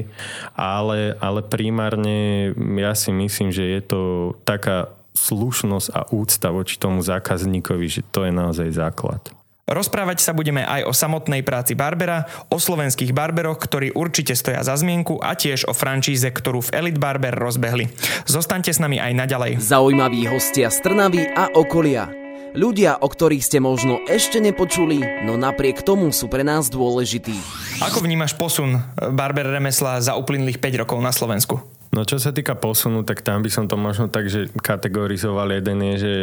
Ale, 0.56 1.18
ale 1.20 1.42
primárne 1.46 2.50
ja 2.78 2.94
si 2.94 3.12
myslím, 3.12 3.50
že 3.52 3.66
je 3.66 3.82
to 3.84 4.02
taká 4.48 4.94
slušnosť 5.14 5.88
a 5.94 6.02
úcta 6.10 6.50
voči 6.50 6.82
tomu 6.82 7.06
zákazníkovi, 7.06 7.86
že 7.86 8.02
to 8.10 8.26
je 8.26 8.32
naozaj 8.34 8.70
základ. 8.74 9.22
Rozprávať 9.64 10.20
sa 10.20 10.36
budeme 10.36 10.60
aj 10.60 10.84
o 10.84 10.92
samotnej 10.92 11.40
práci 11.40 11.72
Barbera, 11.72 12.28
o 12.52 12.60
slovenských 12.60 13.16
barberoch, 13.16 13.56
ktorí 13.64 13.96
určite 13.96 14.36
stoja 14.36 14.60
za 14.60 14.76
zmienku 14.76 15.24
a 15.24 15.40
tiež 15.40 15.72
o 15.72 15.74
franšíze, 15.74 16.28
ktorú 16.28 16.68
v 16.68 16.84
Elite 16.84 17.00
Barber 17.00 17.32
rozbehli. 17.32 17.88
Zostaňte 18.28 18.76
s 18.76 18.84
nami 18.84 19.00
aj 19.00 19.16
naďalej. 19.16 19.52
Zaujímaví 19.64 20.28
hostia 20.28 20.68
z 20.68 20.84
Trnavy 20.84 21.32
a 21.32 21.48
okolia. 21.56 22.23
Ľudia, 22.54 23.02
o 23.02 23.10
ktorých 23.10 23.42
ste 23.42 23.58
možno 23.58 23.98
ešte 24.06 24.38
nepočuli, 24.38 25.26
no 25.26 25.34
napriek 25.42 25.82
tomu 25.82 26.14
sú 26.14 26.30
pre 26.30 26.46
nás 26.46 26.70
dôležití. 26.70 27.34
Ako 27.82 28.06
vnímaš 28.06 28.38
posun 28.38 28.78
barber 28.94 29.50
remesla 29.50 29.98
za 29.98 30.14
uplynulých 30.14 30.62
5 30.62 30.86
rokov 30.86 31.02
na 31.02 31.10
Slovensku? 31.10 31.66
No 31.94 32.10
čo 32.10 32.18
sa 32.18 32.34
týka 32.34 32.58
posunu, 32.58 33.06
tak 33.06 33.22
tam 33.22 33.46
by 33.46 33.50
som 33.54 33.70
to 33.70 33.78
možno 33.78 34.10
tak, 34.10 34.26
že 34.26 34.50
kategorizoval. 34.50 35.50
Jeden 35.54 35.78
je, 35.94 35.96
že 35.98 36.14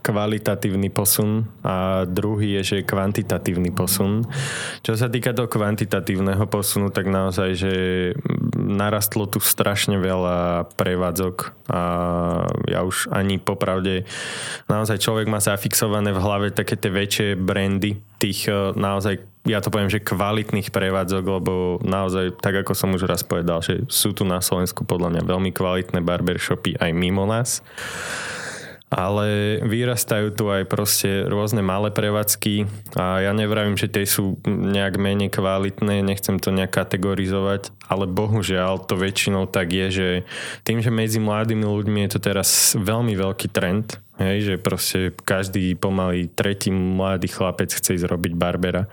kvalitatívny 0.00 0.88
posun 0.88 1.44
a 1.60 2.08
druhý 2.08 2.56
je, 2.60 2.62
že 2.64 2.88
kvantitatívny 2.88 3.68
posun. 3.68 4.24
Čo 4.80 4.96
sa 4.96 5.12
týka 5.12 5.36
toho 5.36 5.44
kvantitatívneho 5.44 6.44
posunu, 6.48 6.88
tak 6.88 7.08
naozaj, 7.08 7.48
že 7.52 7.72
narastlo 8.70 9.26
tu 9.26 9.42
strašne 9.42 9.98
veľa 9.98 10.70
prevádzok 10.78 11.36
a 11.68 11.82
ja 12.70 12.80
už 12.86 13.10
ani 13.10 13.42
popravde 13.42 14.06
naozaj 14.70 15.02
človek 15.02 15.26
má 15.26 15.42
zafixované 15.42 16.14
v 16.14 16.22
hlave 16.22 16.46
také 16.54 16.78
tie 16.78 16.88
väčšie 16.94 17.28
brandy 17.34 17.98
tých 18.22 18.46
eh, 18.46 18.72
naozaj 18.78 19.26
ja 19.48 19.64
to 19.64 19.72
poviem, 19.72 19.88
že 19.88 20.04
kvalitných 20.04 20.68
prevádzok, 20.68 21.24
lebo 21.24 21.80
naozaj, 21.80 22.36
tak 22.44 22.60
ako 22.60 22.76
som 22.76 22.92
už 22.92 23.08
raz 23.08 23.24
povedal, 23.24 23.64
že 23.64 23.88
sú 23.88 24.12
tu 24.12 24.28
na 24.28 24.44
Slovensku 24.44 24.84
podľa 24.84 25.16
mňa 25.16 25.22
veľmi 25.24 25.50
kvalitné 25.56 26.04
barbershopy 26.04 26.76
aj 26.76 26.90
mimo 26.92 27.24
nás. 27.24 27.64
Ale 28.90 29.62
vyrastajú 29.62 30.34
tu 30.34 30.50
aj 30.50 30.66
proste 30.66 31.22
rôzne 31.22 31.62
malé 31.62 31.94
prevádzky 31.94 32.66
a 32.98 33.22
ja 33.22 33.30
nevravím, 33.30 33.78
že 33.78 33.86
tie 33.86 34.02
sú 34.02 34.42
nejak 34.50 34.98
menej 34.98 35.30
kvalitné, 35.30 36.02
nechcem 36.02 36.42
to 36.42 36.50
nejak 36.50 36.74
kategorizovať, 36.74 37.70
ale 37.86 38.10
bohužiaľ 38.10 38.90
to 38.90 38.98
väčšinou 38.98 39.46
tak 39.46 39.70
je, 39.70 39.86
že 39.94 40.08
tým, 40.66 40.82
že 40.82 40.90
medzi 40.90 41.22
mladými 41.22 41.62
ľuďmi 41.62 41.98
je 42.02 42.18
to 42.18 42.20
teraz 42.34 42.74
veľmi 42.74 43.14
veľký 43.14 43.54
trend, 43.54 44.02
hej, 44.18 44.42
že 44.42 44.54
proste 44.58 45.14
každý 45.22 45.78
pomaly 45.78 46.26
tretí 46.26 46.74
mladý 46.74 47.30
chlapec 47.30 47.70
chce 47.70 47.94
ísť 47.94 48.10
robiť 48.10 48.34
barbera, 48.34 48.90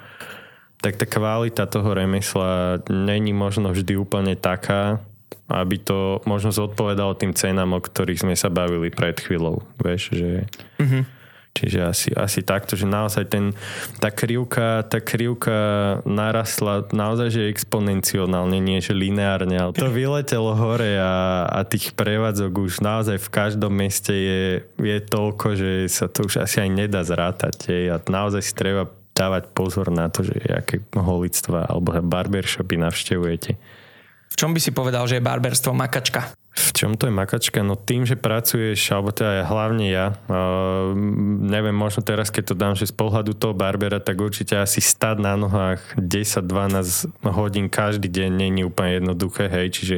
tak 0.78 1.02
tá 1.02 1.10
kvalita 1.10 1.66
toho 1.66 1.98
remesla 1.98 2.86
není 2.86 3.34
možno 3.34 3.74
vždy 3.74 3.98
úplne 3.98 4.38
taká, 4.38 5.02
aby 5.48 5.80
to 5.80 6.20
možno 6.28 6.52
zodpovedalo 6.52 7.16
tým 7.16 7.32
cenám, 7.32 7.76
o 7.76 7.84
ktorých 7.84 8.28
sme 8.28 8.36
sa 8.36 8.52
bavili 8.52 8.92
pred 8.92 9.16
chvíľou. 9.16 9.64
Vieš, 9.80 10.02
že... 10.12 10.32
Mm-hmm. 10.80 11.04
Čiže 11.58 11.80
asi, 11.82 12.10
asi 12.14 12.46
takto, 12.46 12.78
že 12.78 12.86
naozaj 12.86 13.34
ten, 13.34 13.50
tá 13.98 14.14
krivka, 14.14 14.86
tá 14.86 15.02
krivka 15.02 15.58
narastla 16.06 16.86
naozaj, 16.94 17.34
že 17.34 17.50
exponenciálne, 17.50 18.62
nie 18.62 18.78
že 18.78 18.94
lineárne, 18.94 19.58
ale 19.58 19.74
to 19.74 19.90
vyletelo 19.90 20.54
hore 20.54 21.02
a, 21.02 21.50
a 21.50 21.66
tých 21.66 21.98
prevádzok 21.98 22.52
už 22.54 22.74
naozaj 22.86 23.18
v 23.18 23.30
každom 23.34 23.74
meste 23.74 24.14
je, 24.14 24.70
je 24.78 24.98
toľko, 25.02 25.58
že 25.58 25.90
sa 25.90 26.06
to 26.06 26.30
už 26.30 26.46
asi 26.46 26.62
aj 26.62 26.70
nedá 26.70 27.02
zrátať. 27.02 27.74
Je, 27.74 27.90
a 27.90 27.98
naozaj 28.06 28.46
si 28.46 28.54
treba 28.54 28.86
dávať 29.18 29.50
pozor 29.50 29.90
na 29.90 30.14
to, 30.14 30.22
že 30.22 30.38
aké 30.54 30.78
holictva 30.94 31.74
alebo 31.74 32.06
barbershopy 32.06 32.78
navštevujete. 32.78 33.58
V 34.28 34.36
čom 34.36 34.54
by 34.54 34.60
si 34.62 34.72
povedal, 34.76 35.08
že 35.10 35.18
je 35.18 35.26
barberstvo 35.26 35.74
makačka? 35.74 36.36
V 36.58 36.74
čom 36.74 36.98
to 36.98 37.06
je 37.06 37.14
makačka? 37.14 37.62
No 37.62 37.78
tým, 37.78 38.02
že 38.02 38.18
pracuješ, 38.18 38.90
alebo 38.90 39.14
teda 39.14 39.46
hlavne 39.46 39.94
ja, 39.94 40.18
uh, 40.26 40.90
neviem, 41.46 41.74
možno 41.74 42.02
teraz, 42.02 42.34
keď 42.34 42.44
to 42.50 42.56
dám, 42.58 42.74
že 42.74 42.90
z 42.90 42.98
pohľadu 42.98 43.38
toho 43.38 43.54
barbera, 43.54 44.02
tak 44.02 44.18
určite 44.18 44.58
asi 44.58 44.82
stať 44.82 45.22
na 45.22 45.38
nohách 45.38 45.78
10-12 46.02 47.14
hodín 47.30 47.70
každý 47.70 48.10
deň 48.10 48.30
není 48.34 48.66
úplne 48.66 48.98
jednoduché, 48.98 49.54
hej, 49.54 49.70
čiže 49.70 49.98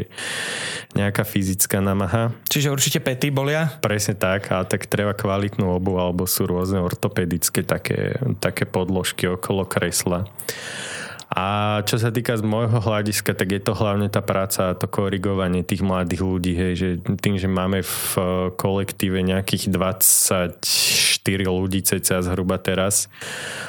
nejaká 0.99 1.23
fyzická 1.23 1.79
namaha. 1.79 2.35
Čiže 2.51 2.75
určite 2.75 2.99
pety 2.99 3.31
bolia? 3.31 3.79
Presne 3.79 4.19
tak, 4.19 4.51
a 4.51 4.67
tak 4.67 4.91
treba 4.91 5.15
kvalitnú 5.15 5.63
obu, 5.71 5.95
alebo 5.95 6.27
sú 6.27 6.43
rôzne 6.43 6.83
ortopedické 6.83 7.63
také, 7.63 8.19
také 8.43 8.67
podložky 8.67 9.31
okolo 9.31 9.63
kresla 9.63 10.27
A 11.29 11.79
čo 11.85 12.01
sa 12.01 12.09
týka 12.09 12.33
z 12.33 12.41
môjho 12.41 12.81
hľadiska, 12.81 13.37
tak 13.37 13.53
je 13.53 13.61
to 13.61 13.77
hlavne 13.77 14.09
tá 14.09 14.17
práca 14.17 14.73
a 14.73 14.77
to 14.77 14.89
korigovanie 14.89 15.61
tých 15.61 15.85
mladých 15.85 16.25
ľudí, 16.25 16.53
hej, 16.57 16.73
že 16.73 16.89
tým, 17.21 17.37
že 17.37 17.45
máme 17.45 17.85
v 17.85 18.17
kolektíve 18.57 19.21
nejakých 19.21 19.69
24 19.69 20.57
ľudí 21.45 21.85
cca 21.85 22.25
zhruba 22.25 22.57
teraz 22.57 23.13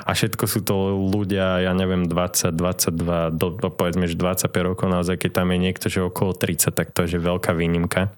a 0.09 0.17
všetko 0.17 0.45
sú 0.49 0.65
to 0.65 0.97
ľudia, 1.13 1.61
ja 1.61 1.77
neviem, 1.77 2.09
20, 2.09 2.57
22, 2.57 3.37
do, 3.37 3.47
povedzme, 3.69 4.09
že 4.09 4.17
25 4.17 4.49
rokov 4.65 4.89
naozaj, 4.89 5.21
keď 5.21 5.45
tam 5.45 5.53
je 5.53 5.59
niekto, 5.61 5.93
že 5.93 6.01
okolo 6.01 6.33
30, 6.33 6.73
tak 6.73 6.97
to 6.97 7.05
je 7.05 7.21
veľká 7.21 7.53
výnimka. 7.53 8.09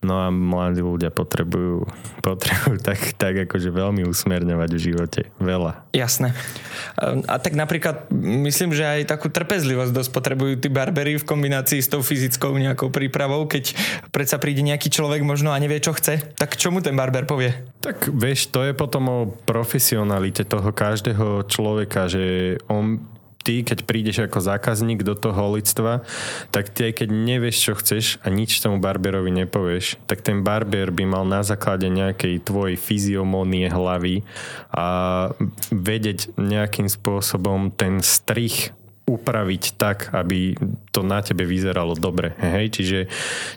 No 0.00 0.16
a 0.16 0.32
mladí 0.32 0.80
ľudia 0.80 1.12
potrebujú, 1.12 1.84
potrebujú 2.26 2.80
tak, 2.80 3.20
tak 3.20 3.44
akože 3.44 3.68
veľmi 3.68 4.08
usmerňovať 4.08 4.70
v 4.72 4.80
živote. 4.80 5.20
Veľa. 5.36 5.84
Jasné. 5.92 6.32
A 7.28 7.36
tak 7.36 7.52
napríklad 7.52 8.08
myslím, 8.16 8.72
že 8.72 8.88
aj 8.88 9.12
takú 9.12 9.28
trpezlivosť 9.28 9.92
dosť 9.92 10.10
potrebujú 10.16 10.56
tí 10.56 10.72
barbery 10.72 11.20
v 11.20 11.28
kombinácii 11.28 11.84
s 11.84 11.92
tou 11.92 12.00
fyzickou 12.00 12.56
nejakou 12.56 12.88
prípravou, 12.88 13.44
keď 13.44 13.76
predsa 14.08 14.40
príde 14.40 14.64
nejaký 14.64 14.88
človek 14.88 15.20
možno 15.20 15.52
a 15.52 15.60
nevie, 15.60 15.84
čo 15.84 15.92
chce. 15.92 16.32
Tak 16.32 16.56
čomu 16.56 16.80
ten 16.80 16.96
barber 16.96 17.28
povie? 17.28 17.52
Tak 17.84 18.08
vieš, 18.08 18.48
to 18.48 18.64
je 18.64 18.72
potom 18.72 19.04
o 19.12 19.18
profesionalite 19.44 20.48
toho 20.48 20.72
každého 20.72 21.44
človeka, 21.44 22.08
že 22.08 22.56
on 22.72 23.04
ty, 23.40 23.64
keď 23.64 23.88
prídeš 23.88 24.18
ako 24.24 24.38
zákazník 24.40 25.00
do 25.00 25.16
toho 25.16 25.32
holictva, 25.32 26.04
tak 26.52 26.68
ty 26.72 26.92
aj 26.92 27.04
keď 27.04 27.08
nevieš, 27.08 27.56
čo 27.56 27.72
chceš 27.76 28.04
a 28.20 28.28
nič 28.28 28.60
tomu 28.60 28.78
barberovi 28.78 29.32
nepovieš, 29.32 29.96
tak 30.04 30.20
ten 30.20 30.44
barber 30.44 30.92
by 30.92 31.04
mal 31.08 31.24
na 31.24 31.40
základe 31.40 31.88
nejakej 31.88 32.44
tvojej 32.44 32.76
fyziomónie 32.76 33.72
hlavy 33.72 34.22
a 34.72 34.86
vedieť 35.72 36.36
nejakým 36.36 36.88
spôsobom 36.88 37.72
ten 37.72 38.04
strich 38.04 38.76
upraviť 39.10 39.74
tak, 39.74 40.14
aby 40.14 40.54
to 40.94 41.02
na 41.02 41.18
tebe 41.18 41.42
vyzeralo 41.42 41.98
dobre. 41.98 42.30
Hej? 42.38 42.78
Čiže 42.78 42.98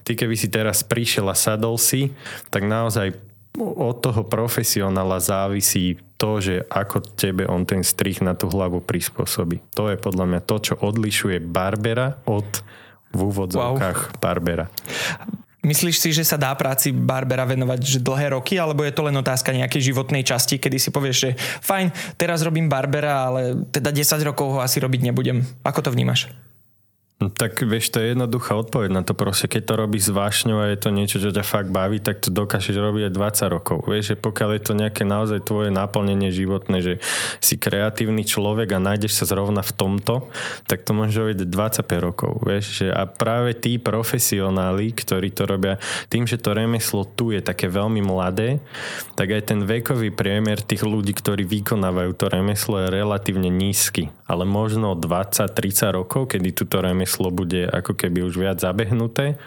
ty 0.01 0.17
keby 0.17 0.33
si 0.33 0.49
teraz 0.49 0.81
prišiel 0.81 1.29
a 1.29 1.37
sadol 1.37 1.77
si, 1.77 2.09
tak 2.49 2.65
naozaj 2.65 3.13
od 3.61 3.97
toho 4.01 4.25
profesionála 4.25 5.21
závisí 5.21 6.01
to, 6.17 6.41
že 6.41 6.65
ako 6.73 7.05
tebe 7.13 7.45
on 7.45 7.69
ten 7.69 7.85
strich 7.85 8.23
na 8.23 8.33
tú 8.33 8.49
hlavu 8.49 8.81
prispôsobí. 8.81 9.61
To 9.77 9.93
je 9.93 9.97
podľa 9.97 10.25
mňa 10.25 10.41
to, 10.41 10.55
čo 10.57 10.73
odlišuje 10.81 11.37
Barbera 11.43 12.17
od 12.25 12.47
v 13.13 13.19
úvodzovkách 13.29 13.99
wow. 14.09 14.17
Barbera. 14.17 14.65
Myslíš 15.63 15.95
si, 15.95 16.09
že 16.11 16.27
sa 16.27 16.35
dá 16.35 16.51
práci 16.59 16.91
Barbera 16.91 17.47
venovať 17.47 17.79
že 17.79 17.99
dlhé 18.03 18.35
roky, 18.35 18.59
alebo 18.59 18.83
je 18.83 18.91
to 18.91 19.05
len 19.07 19.15
otázka 19.15 19.55
nejakej 19.55 19.93
životnej 19.93 20.25
časti, 20.25 20.59
kedy 20.59 20.75
si 20.75 20.89
povieš, 20.91 21.17
že 21.23 21.29
fajn, 21.63 22.19
teraz 22.19 22.43
robím 22.43 22.67
Barbera, 22.67 23.31
ale 23.31 23.63
teda 23.71 23.93
10 23.93 24.27
rokov 24.27 24.49
ho 24.49 24.59
asi 24.59 24.83
robiť 24.83 25.07
nebudem. 25.07 25.45
Ako 25.63 25.79
to 25.85 25.93
vnímaš? 25.93 26.27
No 27.23 27.31
tak 27.31 27.63
vieš, 27.63 27.88
to 27.95 28.03
je 28.03 28.12
jednoduchá 28.12 28.51
odpoveď 28.51 28.91
na 28.91 28.99
to 28.99 29.15
proste. 29.15 29.47
Keď 29.47 29.63
to 29.63 29.73
robíš 29.79 30.12
s 30.12 30.43
a 30.43 30.67
je 30.67 30.75
to 30.75 30.91
niečo, 30.91 31.23
čo 31.23 31.31
ťa 31.31 31.47
fakt 31.47 31.71
baví, 31.71 32.03
tak 32.03 32.19
to 32.19 32.27
dokážeš 32.27 32.75
robiť 32.75 33.07
aj 33.07 33.13
20 33.15 33.55
rokov. 33.55 33.77
Vieš, 33.88 34.03
že 34.12 34.15
pokiaľ 34.19 34.49
je 34.59 34.62
to 34.67 34.73
nejaké 34.75 35.07
naozaj 35.07 35.39
tvoje 35.47 35.71
naplnenie 35.71 36.36
životné, 36.36 36.83
že 36.83 36.93
si 37.39 37.55
kreatívny 37.55 38.27
človek 38.27 38.75
a 38.75 38.83
nájdeš 38.83 39.23
sa 39.23 39.25
zrovna 39.31 39.63
v 39.63 39.71
tomto, 39.71 40.27
tak 40.67 40.83
to 40.83 40.91
môže 40.91 41.15
robiť 41.15 41.47
25 41.47 41.88
rokov. 42.03 42.43
Vieš, 42.43 42.83
že 42.83 42.88
a 42.91 43.07
práve 43.07 43.55
tí 43.55 43.79
profesionáli, 43.79 44.91
ktorí 44.91 45.31
to 45.31 45.47
robia, 45.47 45.79
tým, 46.12 46.27
že 46.27 46.36
to 46.36 46.51
remeslo 46.51 47.07
tu 47.07 47.31
je 47.31 47.39
také 47.39 47.71
veľmi 47.71 48.03
mladé, 48.03 48.59
tak 49.15 49.31
aj 49.31 49.47
ten 49.47 49.63
vekový 49.63 50.12
priemer 50.12 50.59
tých 50.59 50.83
ľudí, 50.83 51.15
ktorí 51.15 51.47
vykonávajú 51.47 52.12
to 52.19 52.27
remeslo 52.27 52.83
je 52.83 52.91
relatívne 52.91 53.47
nízky. 53.47 54.12
Ale 54.33 54.49
možno 54.49 54.97
20-30 54.97 55.93
rokov, 55.93 56.33
kedy 56.33 56.57
túto 56.57 56.81
remeslo 56.81 57.29
bude 57.29 57.69
ako 57.69 57.93
keby 57.93 58.25
už 58.25 58.41
viac 58.41 58.57
zabehnuté, 58.57 59.37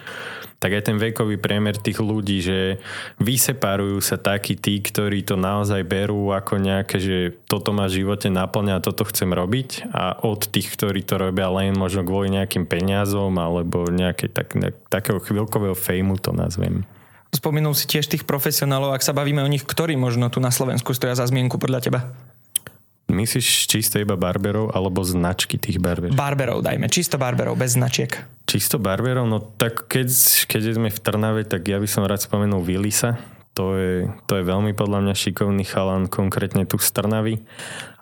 tak 0.57 0.73
aj 0.73 0.89
ten 0.89 0.97
vekový 0.97 1.37
priemer 1.37 1.77
tých 1.77 2.01
ľudí, 2.01 2.39
že 2.41 2.81
vyseparujú 3.21 3.99
sa 4.01 4.17
takí 4.17 4.57
tí, 4.57 4.79
ktorí 4.81 5.27
to 5.27 5.35
naozaj 5.37 5.85
berú 5.85 6.33
ako 6.33 6.63
nejaké, 6.63 6.97
že 6.97 7.17
toto 7.45 7.77
ma 7.77 7.91
v 7.91 8.01
živote 8.01 8.33
naplňa 8.33 8.79
a 8.79 8.85
toto 8.85 9.05
chcem 9.05 9.35
robiť 9.35 9.91
a 9.93 10.17
od 10.25 10.49
tých, 10.49 10.73
ktorí 10.73 11.05
to 11.05 11.19
robia 11.19 11.51
len 11.51 11.77
možno 11.77 12.07
kvôli 12.07 12.33
nejakým 12.33 12.65
peniazom 12.65 13.37
alebo 13.37 13.91
nejaké 13.91 14.33
tak, 14.33 14.57
ne, 14.57 14.73
takého 14.89 15.21
chvíľkového 15.21 15.77
fejmu 15.77 16.17
to 16.23 16.33
nazvem. 16.33 16.89
Spomenul 17.35 17.77
si 17.77 17.85
tiež 17.85 18.09
tých 18.09 18.25
profesionálov, 18.25 18.97
ak 18.97 19.05
sa 19.05 19.13
bavíme 19.13 19.45
o 19.45 19.51
nich, 19.51 19.67
ktorí 19.67 19.93
možno 19.99 20.33
tu 20.33 20.41
na 20.41 20.49
Slovensku 20.49 20.97
stoja 20.97 21.13
za 21.13 21.29
zmienku 21.29 21.61
podľa 21.61 21.85
teba? 21.85 22.01
Myslíš 23.07 23.71
čisto 23.71 24.03
iba 24.03 24.19
barberov 24.19 24.75
alebo 24.75 25.07
značky 25.07 25.63
tých 25.63 25.79
barberov? 25.79 26.19
Barberov 26.19 26.59
dajme, 26.67 26.91
čisto 26.91 27.15
barberov, 27.15 27.55
bez 27.55 27.79
značiek. 27.79 28.11
Čisto 28.51 28.83
barberov, 28.83 29.31
no 29.31 29.39
tak 29.39 29.87
keď, 29.87 30.11
keď 30.51 30.75
sme 30.75 30.91
v 30.91 30.99
Trnave, 30.99 31.43
tak 31.47 31.71
ja 31.71 31.79
by 31.79 31.87
som 31.87 32.03
rád 32.03 32.27
spomenul 32.27 32.67
Willisa. 32.67 33.15
To 33.57 33.73
je, 33.73 34.05
to 34.29 34.37
je 34.37 34.45
veľmi 34.45 34.77
podľa 34.77 35.01
mňa 35.01 35.15
šikovný 35.17 35.65
chalan, 35.65 36.13
konkrétne 36.13 36.69
tu 36.69 36.77
z 36.77 36.93
Trnavy. 36.93 37.41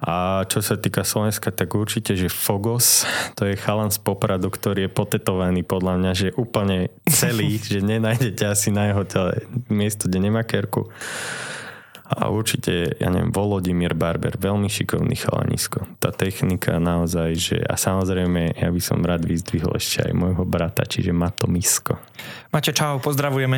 A 0.02 0.42
čo 0.50 0.58
sa 0.58 0.74
týka 0.74 1.06
Slovenska, 1.06 1.54
tak 1.54 1.78
určite, 1.78 2.18
že 2.18 2.26
Fogos, 2.26 3.06
to 3.38 3.46
je 3.46 3.54
chalan 3.54 3.94
z 3.94 4.02
Popradu, 4.02 4.50
ktorý 4.50 4.88
je 4.88 4.90
potetovaný 4.90 5.62
podľa 5.62 5.94
mňa, 6.00 6.12
že 6.16 6.28
úplne 6.34 6.90
celý, 7.06 7.60
že 7.70 7.84
nenájdete 7.84 8.42
asi 8.48 8.74
na 8.74 8.90
jeho 8.90 9.04
tele 9.06 9.46
miesto, 9.70 10.10
kde 10.10 10.26
nemá 10.26 10.42
kerku 10.42 10.90
a 12.04 12.28
určite, 12.28 13.00
ja 13.00 13.08
neviem, 13.08 13.32
Volodimír 13.32 13.96
Barber, 13.96 14.36
veľmi 14.36 14.68
šikovný 14.68 15.16
chalanisko. 15.16 15.88
Tá 15.96 16.12
technika 16.12 16.76
naozaj, 16.76 17.30
že 17.32 17.56
a 17.64 17.80
samozrejme, 17.80 18.60
ja 18.60 18.68
by 18.68 18.80
som 18.84 19.00
rád 19.00 19.24
vyzdvihol 19.24 19.72
ešte 19.80 20.04
aj 20.04 20.12
môjho 20.12 20.44
brata, 20.44 20.84
čiže 20.84 21.16
Mato 21.16 21.48
Misko. 21.48 21.96
Maťo, 22.52 22.76
čau, 22.76 23.00
pozdravujeme. 23.00 23.56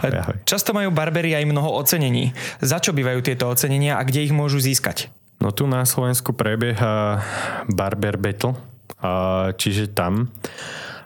ahoj, 0.00 0.12
ahoj. 0.16 0.36
Často 0.50 0.72
majú 0.72 0.96
barbery 0.96 1.36
aj 1.36 1.44
mnoho 1.44 1.76
ocenení. 1.76 2.32
Za 2.64 2.80
čo 2.80 2.96
bývajú 2.96 3.20
tieto 3.20 3.52
ocenenia 3.52 4.00
a 4.00 4.02
kde 4.08 4.24
ich 4.24 4.32
môžu 4.32 4.56
získať? 4.56 5.12
No 5.36 5.52
tu 5.52 5.68
na 5.68 5.84
Slovensku 5.84 6.32
prebieha 6.32 7.20
Barber 7.68 8.16
Battle, 8.16 8.56
čiže 9.60 9.92
tam 9.92 10.32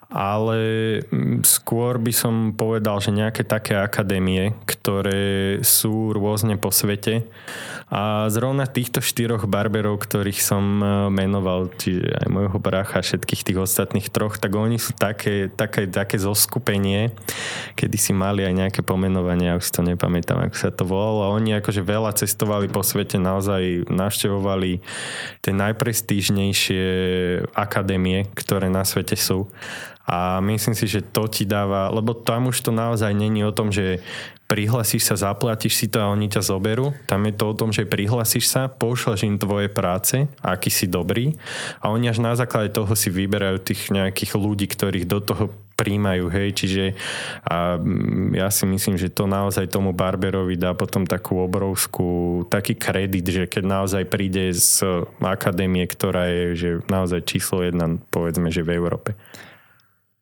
ale 0.06 0.58
mm, 1.02 1.42
skôr 1.42 1.98
by 1.98 2.12
som 2.14 2.34
povedal, 2.54 3.02
že 3.02 3.10
nejaké 3.10 3.42
také 3.42 3.74
akadémie, 3.74 4.54
ktoré 4.62 5.58
sú 5.66 6.14
rôzne 6.14 6.54
po 6.54 6.70
svete. 6.70 7.26
A 7.86 8.26
zrovna 8.30 8.66
týchto 8.66 8.98
štyroch 8.98 9.46
barberov, 9.46 10.02
ktorých 10.02 10.42
som 10.42 10.82
e, 10.82 10.86
menoval, 11.10 11.70
čiže 11.74 12.18
aj 12.22 12.28
môjho 12.30 12.58
bracha 12.58 12.98
a 12.98 13.06
všetkých 13.06 13.46
tých 13.46 13.58
ostatných 13.62 14.10
troch, 14.10 14.38
tak 14.38 14.54
oni 14.58 14.78
sú 14.78 14.94
také, 14.94 15.46
také, 15.50 15.86
také 15.86 16.18
zoskupenie, 16.18 17.14
kedy 17.78 17.94
si 17.94 18.10
mali 18.10 18.42
aj 18.42 18.54
nejaké 18.58 18.80
pomenovanie, 18.82 19.54
ja 19.54 19.58
už 19.58 19.70
si 19.70 19.74
to 19.74 19.86
nepamätám, 19.86 20.50
ako 20.50 20.56
sa 20.58 20.70
to 20.74 20.82
volalo. 20.82 21.30
A 21.30 21.34
oni 21.34 21.58
akože 21.58 21.82
veľa 21.82 22.14
cestovali 22.14 22.66
po 22.66 22.82
svete, 22.82 23.22
naozaj 23.22 23.86
navštevovali 23.90 24.82
tie 25.42 25.52
najprestížnejšie 25.54 26.84
akadémie, 27.54 28.26
ktoré 28.34 28.66
na 28.66 28.82
svete 28.82 29.14
sú 29.14 29.46
a 30.06 30.38
myslím 30.38 30.78
si, 30.78 30.86
že 30.86 31.02
to 31.02 31.26
ti 31.26 31.42
dáva, 31.42 31.90
lebo 31.90 32.14
tam 32.14 32.48
už 32.54 32.62
to 32.62 32.70
naozaj 32.70 33.10
není 33.10 33.42
o 33.42 33.50
tom, 33.50 33.74
že 33.74 33.98
prihlasíš 34.46 35.10
sa, 35.10 35.18
zaplatíš 35.18 35.74
si 35.74 35.86
to 35.90 35.98
a 35.98 36.10
oni 36.14 36.30
ťa 36.30 36.46
zoberú. 36.46 36.94
Tam 37.10 37.26
je 37.26 37.34
to 37.34 37.50
o 37.50 37.58
tom, 37.58 37.74
že 37.74 37.82
prihlasíš 37.82 38.46
sa, 38.46 38.70
pošleš 38.70 39.26
im 39.26 39.42
tvoje 39.42 39.66
práce, 39.66 40.30
aký 40.38 40.70
si 40.70 40.86
dobrý 40.86 41.34
a 41.82 41.90
oni 41.90 42.06
až 42.06 42.22
na 42.22 42.38
základe 42.38 42.70
toho 42.70 42.94
si 42.94 43.10
vyberajú 43.10 43.58
tých 43.58 43.90
nejakých 43.90 44.38
ľudí, 44.38 44.70
ktorých 44.70 45.10
do 45.10 45.18
toho 45.18 45.44
príjmajú, 45.76 46.32
hej, 46.32 46.56
čiže 46.56 46.84
a 47.44 47.76
mm, 47.76 48.32
ja 48.32 48.48
si 48.48 48.64
myslím, 48.64 48.96
že 48.96 49.12
to 49.12 49.28
naozaj 49.28 49.68
tomu 49.68 49.92
Barberovi 49.92 50.56
dá 50.56 50.72
potom 50.72 51.04
takú 51.04 51.44
obrovskú, 51.44 52.42
taký 52.48 52.78
kredit, 52.78 53.28
že 53.28 53.44
keď 53.44 53.64
naozaj 53.66 54.02
príde 54.08 54.56
z 54.56 55.04
akadémie, 55.20 55.84
ktorá 55.84 56.32
je 56.32 56.44
že 56.56 56.70
naozaj 56.88 57.28
číslo 57.28 57.60
jedna, 57.60 58.00
povedzme, 58.08 58.48
že 58.48 58.64
v 58.64 58.72
Európe. 58.72 59.12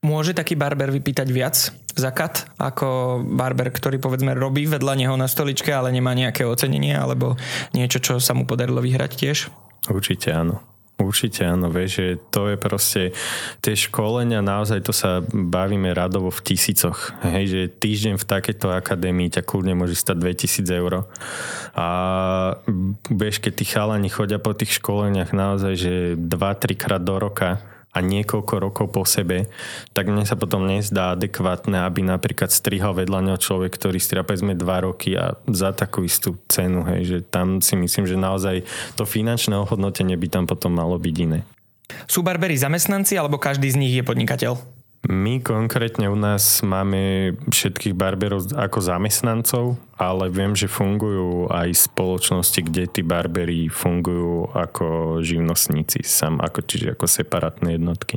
Môže 0.05 0.37
taký 0.37 0.53
barber 0.53 0.93
vypýtať 0.93 1.29
viac 1.33 1.57
za 1.97 2.11
kat 2.13 2.53
ako 2.61 3.19
barber, 3.25 3.73
ktorý 3.73 3.97
povedzme 3.97 4.37
robí 4.37 4.69
vedľa 4.69 5.01
neho 5.01 5.17
na 5.17 5.25
stoličke, 5.25 5.73
ale 5.73 5.89
nemá 5.89 6.13
nejaké 6.13 6.45
ocenenie 6.45 6.93
alebo 6.93 7.41
niečo, 7.73 8.05
čo 8.05 8.21
sa 8.21 8.37
mu 8.37 8.45
podarilo 8.45 8.85
vyhrať 8.85 9.13
tiež? 9.17 9.39
Určite 9.89 10.37
áno. 10.37 10.61
Určite 10.95 11.43
áno, 11.43 11.75
vieš, 11.75 11.91
že 11.99 12.07
to 12.31 12.55
je 12.55 12.57
proste 12.61 13.03
tie 13.59 13.75
školenia, 13.75 14.47
naozaj 14.47 14.79
to 14.87 14.95
sa 14.95 15.27
bavíme 15.27 15.91
radovo 15.91 16.31
v 16.31 16.39
tisícoch. 16.47 17.11
Hej, 17.27 17.45
že 17.51 17.61
týždeň 17.67 18.15
v 18.15 18.29
takejto 18.31 18.71
akadémii 18.71 19.27
ťa 19.35 19.43
kľudne 19.43 19.75
môže 19.75 19.99
stať 19.99 20.23
2000 20.23 20.63
eur. 20.71 21.11
A 21.75 21.89
vieš, 23.11 23.43
keď 23.43 23.53
tí 23.59 23.65
chalani 23.67 24.07
chodia 24.07 24.39
po 24.39 24.55
tých 24.55 24.79
školeniach 24.79 25.35
naozaj, 25.35 25.75
že 25.75 25.95
2-3 26.15 26.79
krát 26.79 27.03
do 27.03 27.19
roka, 27.19 27.59
a 27.95 28.03
niekoľko 28.03 28.55
rokov 28.59 28.87
po 28.91 29.07
sebe, 29.07 29.47
tak 29.95 30.11
mne 30.11 30.27
sa 30.27 30.35
potom 30.35 30.67
nezdá 30.67 31.15
adekvátne, 31.15 31.87
aby 31.87 32.03
napríklad 32.03 32.51
strihal 32.51 32.99
vedľa 32.99 33.31
neho 33.31 33.39
človek, 33.39 33.79
ktorý 33.79 34.03
striha 34.03 34.27
povedzme 34.27 34.59
2 34.59 34.87
roky 34.91 35.15
a 35.15 35.39
za 35.47 35.71
takú 35.71 36.03
istú 36.03 36.35
cenu, 36.51 36.83
hej, 36.91 37.03
že 37.07 37.19
tam 37.23 37.63
si 37.63 37.79
myslím, 37.79 38.11
že 38.11 38.19
naozaj 38.19 38.67
to 38.99 39.07
finančné 39.07 39.55
ohodnotenie 39.55 40.19
by 40.19 40.27
tam 40.27 40.45
potom 40.51 40.75
malo 40.75 40.99
byť 40.99 41.17
iné. 41.23 41.47
Sú 42.11 42.27
barberi 42.27 42.59
zamestnanci 42.59 43.15
alebo 43.15 43.39
každý 43.39 43.71
z 43.71 43.79
nich 43.79 43.95
je 43.95 44.03
podnikateľ? 44.03 44.74
My 45.05 45.37
konkrétne 45.45 46.09
u 46.09 46.17
nás 46.17 46.65
máme 46.65 47.37
všetkých 47.53 47.93
barberov 47.93 48.57
ako 48.57 48.79
zamestnancov, 48.81 49.77
ale 50.01 50.33
viem, 50.33 50.57
že 50.57 50.65
fungujú 50.65 51.47
aj 51.53 51.93
spoločnosti, 51.93 52.61
kde 52.65 52.85
tí 52.89 53.03
barberi 53.05 53.69
fungujú 53.69 54.51
ako 54.57 55.19
živnostníci, 55.21 56.03
sam 56.03 56.41
ako, 56.41 56.65
čiže 56.65 56.97
ako 56.97 57.07
separátne 57.07 57.77
jednotky. 57.77 58.17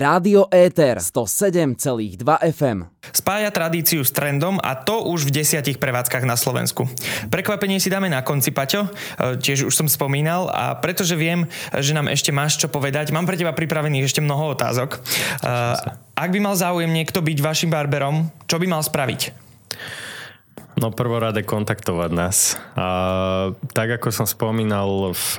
Rádio 0.00 0.48
Éter 0.48 0.98
107,2 0.98 2.24
FM 2.56 2.88
Spája 3.08 3.48
tradíciu 3.48 4.04
s 4.04 4.12
trendom 4.12 4.60
a 4.60 4.76
to 4.76 5.08
už 5.08 5.28
v 5.28 5.40
desiatich 5.40 5.80
prevádzkach 5.80 6.28
na 6.28 6.36
Slovensku. 6.36 6.84
Prekvapenie 7.32 7.80
si 7.80 7.88
dáme 7.88 8.10
na 8.12 8.20
konci, 8.20 8.52
Paťo, 8.52 8.84
e, 8.84 8.90
tiež 9.40 9.64
už 9.64 9.74
som 9.74 9.88
spomínal 9.88 10.52
a 10.52 10.76
pretože 10.76 11.16
viem, 11.16 11.48
že 11.72 11.96
nám 11.96 12.12
ešte 12.12 12.34
máš 12.34 12.60
čo 12.60 12.68
povedať, 12.68 13.14
mám 13.14 13.24
pre 13.24 13.38
teba 13.38 13.56
pripravených 13.56 14.08
ešte 14.08 14.20
mnoho 14.20 14.52
otázok. 14.52 15.00
Ak 16.18 16.34
by 16.34 16.40
mal 16.42 16.58
záujem 16.58 16.90
niekto 16.90 17.22
byť 17.22 17.38
vašim 17.38 17.70
barberom, 17.70 18.26
čo 18.50 18.58
by 18.58 18.66
mal 18.66 18.82
spraviť? 18.82 19.48
No 20.78 20.94
prvorade 20.94 21.42
kontaktovať 21.42 22.10
nás. 22.14 22.54
A 22.78 22.86
tak 23.74 23.98
ako 23.98 24.14
som 24.14 24.30
spomínal 24.30 25.10
v 25.10 25.32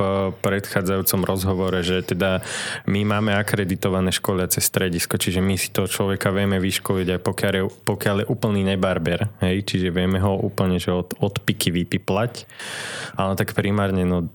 predchádzajúcom 0.43 1.21
rozhovore, 1.23 1.79
že 1.79 2.03
teda 2.03 2.43
my 2.91 3.07
máme 3.07 3.31
akreditované 3.31 4.11
školiace 4.11 4.59
stredisko, 4.59 5.15
čiže 5.15 5.39
my 5.39 5.55
si 5.55 5.71
toho 5.71 5.87
človeka 5.87 6.35
vieme 6.35 6.59
vyškoliť 6.59 7.07
aj 7.15 7.19
pokiaľ 7.23 7.53
je, 7.55 7.63
pokiaľ 7.71 8.15
je 8.19 8.27
úplný 8.27 8.67
nebarber, 8.67 9.31
hej, 9.39 9.63
čiže 9.63 9.95
vieme 9.95 10.19
ho 10.19 10.35
úplne 10.35 10.75
že 10.75 10.91
od, 10.91 11.15
od 11.23 11.39
piky 11.39 11.71
vypiplať. 11.71 12.43
Ale 13.15 13.39
tak 13.39 13.55
primárne 13.55 14.03
no, 14.03 14.27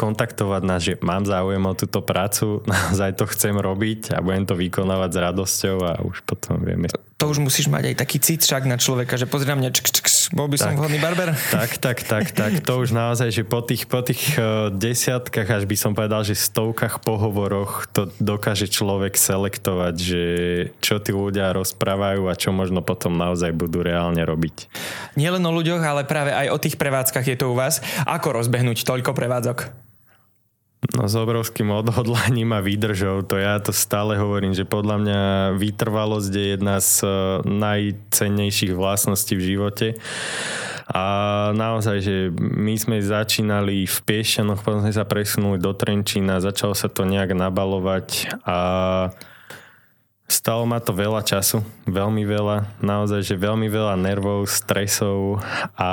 kontaktovať 0.00 0.62
nás, 0.64 0.80
že 0.80 0.96
mám 1.04 1.28
záujem 1.28 1.60
o 1.60 1.76
túto 1.76 2.00
prácu, 2.00 2.64
naozaj 2.72 3.20
to 3.20 3.28
chcem 3.28 3.52
robiť 3.52 4.16
a 4.16 4.24
budem 4.24 4.48
to 4.48 4.56
vykonávať 4.56 5.10
s 5.12 5.18
radosťou 5.20 5.76
a 5.84 5.92
už 6.00 6.24
potom 6.24 6.56
vieme 6.64 6.88
to 7.20 7.28
už 7.28 7.44
musíš 7.44 7.68
mať 7.68 7.92
aj 7.92 7.96
taký 8.00 8.16
cit 8.16 8.40
však 8.40 8.64
na 8.64 8.80
človeka, 8.80 9.20
že 9.20 9.28
pozri 9.28 9.52
na 9.52 9.60
mňa, 9.60 9.76
čk, 9.76 9.92
čk, 9.92 10.06
bol 10.32 10.48
by 10.48 10.56
som 10.56 10.72
tak, 10.72 10.80
vhodný 10.80 10.96
barber? 11.04 11.36
Tak, 11.52 11.76
tak, 11.76 11.98
tak, 12.00 12.32
tak. 12.32 12.64
To 12.64 12.80
už 12.80 12.96
naozaj, 12.96 13.28
že 13.28 13.44
po 13.44 13.60
tých, 13.60 13.84
po 13.84 14.00
tých 14.00 14.40
uh, 14.40 14.72
desiatkách, 14.72 15.44
až 15.44 15.68
by 15.68 15.76
som 15.76 15.92
povedal, 15.92 16.24
že 16.24 16.32
stovkách 16.32 17.04
pohovoroch 17.04 17.92
to 17.92 18.08
dokáže 18.16 18.72
človek 18.72 19.20
selektovať, 19.20 19.94
že 20.00 20.24
čo 20.80 20.96
tí 20.96 21.12
ľudia 21.12 21.52
rozprávajú 21.52 22.24
a 22.24 22.32
čo 22.32 22.56
možno 22.56 22.80
potom 22.80 23.12
naozaj 23.20 23.52
budú 23.52 23.84
reálne 23.84 24.24
robiť. 24.24 24.72
Nielen 25.20 25.44
o 25.44 25.52
ľuďoch, 25.52 25.84
ale 25.84 26.08
práve 26.08 26.32
aj 26.32 26.48
o 26.48 26.56
tých 26.56 26.80
prevádzkach 26.80 27.26
je 27.28 27.36
to 27.36 27.52
u 27.52 27.54
vás. 27.58 27.84
Ako 28.08 28.32
rozbehnúť 28.32 28.80
toľko 28.88 29.12
prevádzok? 29.12 29.89
No 30.90 31.06
s 31.06 31.14
obrovským 31.14 31.70
odhodlaním 31.70 32.50
a 32.50 32.58
výdržou, 32.58 33.22
to 33.22 33.38
ja 33.38 33.62
to 33.62 33.70
stále 33.70 34.18
hovorím, 34.18 34.58
že 34.58 34.66
podľa 34.66 34.96
mňa 34.98 35.20
vytrvalosť 35.54 36.32
je 36.34 36.46
jedna 36.58 36.76
z 36.82 36.92
eh, 37.06 37.10
najcennejších 37.46 38.74
vlastností 38.74 39.38
v 39.38 39.46
živote. 39.54 39.88
A 40.90 41.04
naozaj, 41.54 42.02
že 42.02 42.16
my 42.34 42.74
sme 42.74 42.98
začínali 42.98 43.86
v 43.86 43.96
Piešťanoch, 44.02 44.66
potom 44.66 44.82
sme 44.82 44.90
sa 44.90 45.06
presunuli 45.06 45.62
do 45.62 45.70
Trenčína, 45.70 46.42
začalo 46.42 46.74
sa 46.74 46.90
to 46.90 47.06
nejak 47.06 47.30
nabalovať 47.38 48.26
a 48.42 48.58
Stalo 50.30 50.62
ma 50.62 50.78
to 50.78 50.94
veľa 50.94 51.26
času, 51.26 51.58
veľmi 51.90 52.22
veľa, 52.22 52.78
naozaj, 52.78 53.26
že 53.26 53.34
veľmi 53.34 53.66
veľa 53.66 53.98
nervov, 53.98 54.46
stresov 54.46 55.42
a 55.74 55.90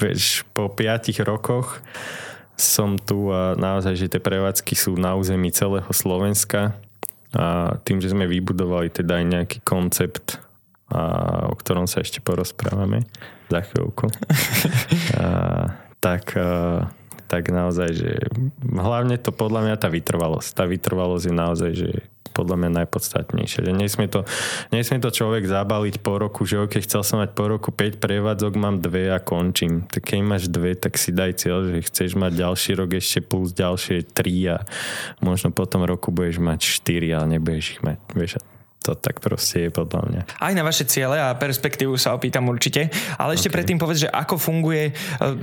vieš, 0.00 0.40
po 0.56 0.72
piatich 0.72 1.20
rokoch 1.20 1.84
som 2.56 2.96
tu 2.96 3.28
a 3.28 3.52
naozaj, 3.54 3.94
že 3.96 4.10
tie 4.10 4.20
prevádzky 4.20 4.72
sú 4.72 4.96
na 4.96 5.12
území 5.12 5.52
celého 5.52 5.88
Slovenska 5.92 6.72
a 7.36 7.76
tým, 7.84 8.00
že 8.00 8.16
sme 8.16 8.24
vybudovali 8.24 8.88
teda 8.88 9.20
aj 9.20 9.24
nejaký 9.28 9.58
koncept, 9.60 10.40
a, 10.88 11.44
o 11.52 11.54
ktorom 11.54 11.84
sa 11.84 12.00
ešte 12.00 12.24
porozprávame 12.24 13.04
za 13.52 13.60
chvíľku, 13.60 14.08
a, 15.20 15.26
tak, 16.00 16.32
a, 16.40 16.88
tak 17.28 17.52
naozaj, 17.52 17.88
že 17.92 18.12
hlavne 18.64 19.20
to 19.20 19.36
podľa 19.36 19.60
mňa 19.68 19.76
tá 19.76 19.92
vytrvalosť. 19.92 20.48
Tá 20.56 20.64
vytrvalosť 20.64 21.24
je 21.28 21.34
naozaj, 21.34 21.72
že 21.76 21.90
podľa 22.36 22.56
mňa 22.60 22.70
najpodstatnejšie. 22.84 23.64
Že 23.64 23.72
nesmie 23.72 24.12
to, 24.12 24.28
nesmie 24.68 25.00
to 25.00 25.08
človek 25.08 25.48
zabaliť 25.48 26.04
po 26.04 26.20
roku, 26.20 26.44
že 26.44 26.60
ok, 26.60 26.84
chcel 26.84 27.00
som 27.00 27.24
mať 27.24 27.32
po 27.32 27.48
roku 27.48 27.72
5 27.72 27.96
prevádzok, 27.96 28.52
mám 28.60 28.84
dve 28.84 29.08
a 29.08 29.16
končím. 29.16 29.88
Tak 29.88 30.12
keď 30.12 30.20
máš 30.20 30.44
dve, 30.52 30.76
tak 30.76 31.00
si 31.00 31.16
daj 31.16 31.40
cieľ, 31.40 31.64
že 31.72 31.88
chceš 31.88 32.12
mať 32.12 32.36
ďalší 32.36 32.76
rok 32.76 32.92
ešte 32.92 33.24
plus 33.24 33.56
ďalšie 33.56 34.12
3 34.12 34.52
a 34.52 34.56
možno 35.24 35.48
potom 35.48 35.88
roku 35.88 36.12
budeš 36.12 36.36
mať 36.44 36.60
4, 36.84 37.16
ale 37.16 37.26
nebudeš 37.40 37.78
ich 37.78 37.80
mať. 37.80 37.98
Vieš, 38.12 38.32
to 38.86 38.94
tak 38.94 39.18
proste 39.18 39.66
je 39.66 39.70
podľa 39.74 40.02
mňa. 40.06 40.20
Aj 40.38 40.54
na 40.54 40.62
vaše 40.62 40.86
ciele 40.86 41.18
a 41.18 41.34
perspektívu 41.34 41.98
sa 41.98 42.14
opýtam 42.14 42.46
určite, 42.46 42.86
ale 43.18 43.34
ešte 43.34 43.50
okay. 43.50 43.56
predtým 43.58 43.78
povedz, 43.82 44.06
že 44.06 44.10
ako 44.14 44.38
funguje 44.38 44.90
e, 44.90 44.92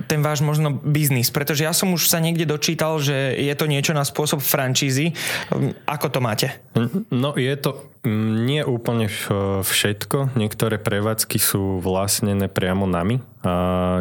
ten 0.07 0.23
váš 0.23 0.39
možno 0.39 0.79
biznis, 0.79 1.27
pretože 1.27 1.67
ja 1.67 1.75
som 1.75 1.91
už 1.91 2.07
sa 2.07 2.23
niekde 2.23 2.47
dočítal, 2.47 3.03
že 3.03 3.35
je 3.35 3.51
to 3.51 3.67
niečo 3.67 3.91
na 3.91 4.07
spôsob 4.07 4.39
francízy. 4.39 5.11
Ako 5.83 6.07
to 6.07 6.23
máte? 6.23 6.55
No 7.11 7.35
je 7.35 7.51
to 7.59 7.91
nie 8.07 8.63
úplne 8.63 9.07
všetko. 9.63 10.35
Niektoré 10.35 10.79
prevádzky 10.79 11.39
sú 11.39 11.79
vlastnené 11.79 12.51
priamo 12.51 12.83
nami, 12.83 13.23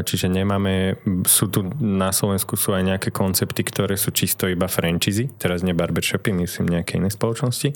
čiže 0.06 0.30
nemáme, 0.30 1.02
sú 1.26 1.50
tu 1.50 1.66
na 1.82 2.14
Slovensku 2.14 2.54
sú 2.54 2.72
aj 2.72 2.82
nejaké 2.94 3.10
koncepty, 3.10 3.66
ktoré 3.66 3.98
sú 3.98 4.14
čisto 4.14 4.46
iba 4.46 4.70
franchise, 4.70 5.26
teraz 5.36 5.66
nie 5.66 5.74
barbershopy, 5.74 6.30
myslím 6.30 6.78
nejaké 6.78 7.02
iné 7.02 7.10
spoločnosti. 7.10 7.74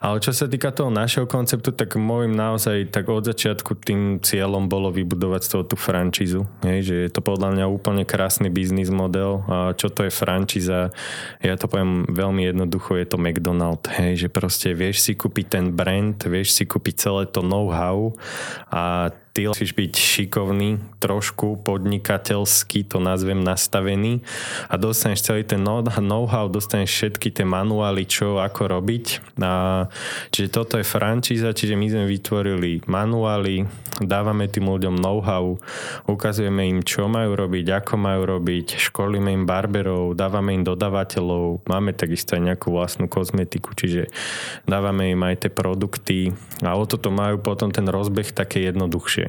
Ale 0.00 0.18
čo 0.24 0.32
sa 0.32 0.48
týka 0.48 0.72
toho 0.72 0.88
našeho 0.88 1.28
konceptu, 1.28 1.76
tak 1.76 2.00
môjim 2.00 2.32
naozaj 2.32 2.88
tak 2.88 3.12
od 3.12 3.28
začiatku 3.28 3.76
tým 3.84 4.24
cieľom 4.24 4.66
bolo 4.66 4.88
vybudovať 4.88 5.40
z 5.44 5.48
toho 5.52 5.64
tú 5.68 5.76
franchízu. 5.76 6.48
Hej, 6.64 6.78
že 6.88 6.94
je 7.06 7.10
to 7.12 7.20
podľa 7.20 7.52
mňa 7.54 7.64
úplne 7.68 8.08
krásny 8.08 8.48
biznis 8.48 8.88
model. 8.88 9.44
A 9.44 9.76
čo 9.76 9.92
to 9.92 10.08
je 10.08 10.12
franchíza? 10.12 10.90
Ja 11.44 11.54
to 11.60 11.68
poviem 11.68 12.08
veľmi 12.08 12.48
jednoducho, 12.48 12.96
je 12.96 13.06
to 13.06 13.20
McDonald. 13.20 13.84
Hej, 13.92 14.26
že 14.26 14.28
proste 14.32 14.72
vieš 14.72 15.04
si 15.04 15.12
kúpiť 15.12 15.46
ten 15.60 15.66
brand, 15.76 16.16
vieš 16.24 16.56
si 16.56 16.64
kúpiť 16.64 16.94
celé 16.96 17.22
to 17.28 17.44
know-how 17.44 18.16
a 18.72 19.12
ty 19.38 19.46
musíš 19.46 19.70
byť 19.70 19.94
šikovný, 19.94 20.82
trošku 20.98 21.62
podnikateľsky 21.62 22.82
to 22.82 22.98
nazvem 22.98 23.38
nastavený 23.38 24.26
a 24.66 24.74
dostaneš 24.74 25.30
celý 25.30 25.46
ten 25.46 25.62
know-how, 25.62 26.50
dostaneš 26.50 26.90
všetky 26.90 27.30
tie 27.30 27.46
manuály, 27.46 28.02
čo 28.02 28.42
ako 28.42 28.66
robiť. 28.66 29.38
A, 29.38 29.86
čiže 30.34 30.50
toto 30.50 30.74
je 30.74 30.82
frančíza, 30.82 31.54
čiže 31.54 31.78
my 31.78 31.86
sme 31.86 32.04
vytvorili 32.10 32.82
manuály, 32.90 33.70
dávame 34.02 34.50
tým 34.50 34.66
ľuďom 34.66 34.98
know-how, 34.98 35.54
ukazujeme 36.10 36.66
im, 36.66 36.82
čo 36.82 37.06
majú 37.06 37.38
robiť, 37.38 37.78
ako 37.78 37.94
majú 37.94 38.26
robiť, 38.26 38.74
školíme 38.90 39.30
im 39.30 39.46
barberov, 39.46 40.18
dávame 40.18 40.58
im 40.58 40.66
dodavateľov, 40.66 41.62
máme 41.70 41.94
takisto 41.94 42.34
aj 42.34 42.42
nejakú 42.42 42.74
vlastnú 42.74 43.06
kozmetiku, 43.06 43.70
čiže 43.78 44.10
dávame 44.66 45.14
im 45.14 45.22
aj 45.22 45.46
tie 45.46 45.50
produkty 45.54 46.34
a 46.66 46.74
o 46.74 46.82
toto 46.90 47.14
majú 47.14 47.38
potom 47.38 47.70
ten 47.70 47.86
rozbeh 47.86 48.34
také 48.34 48.66
jednoduchšie. 48.66 49.27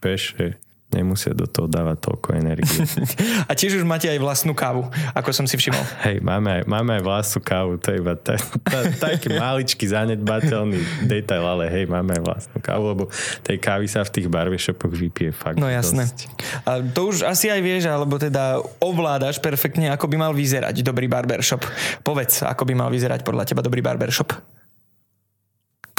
Vieš, 0.00 0.22
že 0.36 0.46
nemusia 0.90 1.30
do 1.30 1.46
toho 1.46 1.70
dávať 1.70 2.02
toľko 2.02 2.28
energie. 2.34 2.82
A 3.50 3.54
tiež 3.54 3.78
už 3.78 3.86
máte 3.86 4.10
aj 4.10 4.18
vlastnú 4.18 4.52
kávu, 4.58 4.90
ako 5.14 5.30
som 5.30 5.46
si 5.46 5.54
všimol. 5.54 5.80
Hej, 6.02 6.18
máme 6.18 6.60
aj, 6.60 6.62
máme 6.66 6.90
aj 6.98 7.02
vlastnú 7.06 7.40
kávu, 7.46 7.78
to 7.78 7.94
je 7.94 8.02
iba 8.02 8.14
ta, 8.18 8.34
ta, 8.66 8.80
taký 8.98 9.30
maličký 9.42 9.86
zanedbateľný 9.86 11.06
detail, 11.06 11.46
ale 11.46 11.70
hej, 11.70 11.84
máme 11.86 12.18
aj 12.18 12.22
vlastnú 12.26 12.58
kávu, 12.58 12.84
lebo 12.90 13.04
tej 13.46 13.56
kávy 13.62 13.86
sa 13.86 14.02
v 14.02 14.10
tých 14.18 14.26
barbershopoch 14.26 14.90
vypije 14.90 15.30
fakt 15.30 15.62
No 15.62 15.70
jasné. 15.70 16.10
Dosť. 16.10 16.20
A 16.66 16.82
to 16.82 17.14
už 17.14 17.22
asi 17.22 17.46
aj 17.46 17.60
vieš, 17.62 17.86
alebo 17.86 18.18
teda 18.18 18.58
ovládaš 18.82 19.38
perfektne, 19.38 19.94
ako 19.94 20.10
by 20.10 20.16
mal 20.18 20.32
vyzerať 20.34 20.82
dobrý 20.82 21.06
barbershop. 21.06 21.62
Povedz, 22.02 22.42
ako 22.42 22.66
by 22.66 22.74
mal 22.74 22.90
vyzerať 22.90 23.22
podľa 23.22 23.46
teba 23.46 23.62
dobrý 23.62 23.78
barbershop. 23.78 24.34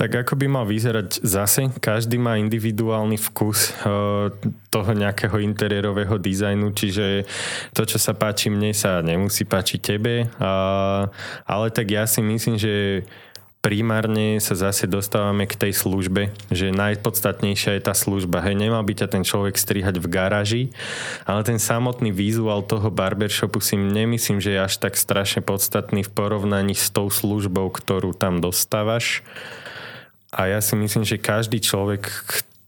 Tak 0.02 0.26
ako 0.26 0.34
by 0.34 0.48
mal 0.50 0.66
vyzerať 0.66 1.22
zase, 1.22 1.70
každý 1.78 2.18
má 2.18 2.34
individuálny 2.42 3.22
vkus 3.22 3.70
eh, 3.70 4.34
toho 4.74 4.92
nejakého 4.98 5.38
interiérového 5.38 6.18
dizajnu, 6.18 6.74
čiže 6.74 7.30
to, 7.78 7.86
čo 7.86 8.02
sa 8.02 8.18
páči 8.18 8.50
mne, 8.50 8.74
sa 8.74 9.06
nemusí 9.06 9.46
páčiť 9.46 9.80
tebe, 9.84 10.26
ale 11.46 11.68
tak 11.70 11.92
ja 11.92 12.10
si 12.10 12.24
myslím, 12.24 12.56
že 12.58 13.06
primárne 13.62 14.42
sa 14.42 14.58
zase 14.58 14.90
dostávame 14.90 15.46
k 15.46 15.54
tej 15.54 15.78
službe, 15.78 16.34
že 16.50 16.74
najpodstatnejšia 16.74 17.78
je 17.78 17.86
tá 17.86 17.94
služba. 17.94 18.42
Hej, 18.42 18.58
nemal 18.58 18.82
by 18.82 19.06
ťa 19.06 19.08
ten 19.14 19.22
človek 19.22 19.54
strihať 19.54 20.02
v 20.02 20.08
garáži, 20.10 20.64
ale 21.30 21.46
ten 21.46 21.62
samotný 21.62 22.10
vizuál 22.10 22.66
toho 22.66 22.90
barbershopu 22.90 23.62
si 23.62 23.78
nemyslím, 23.78 24.42
že 24.42 24.58
je 24.58 24.66
až 24.66 24.82
tak 24.82 24.98
strašne 24.98 25.46
podstatný 25.46 26.02
v 26.02 26.10
porovnaní 26.10 26.74
s 26.74 26.90
tou 26.90 27.14
službou, 27.14 27.70
ktorú 27.70 28.18
tam 28.18 28.42
dostávaš. 28.42 29.22
A 30.32 30.48
ja 30.48 30.63
si 30.63 30.80
myslím, 30.80 31.04
že 31.04 31.20
každý 31.20 31.60
človek, 31.60 32.08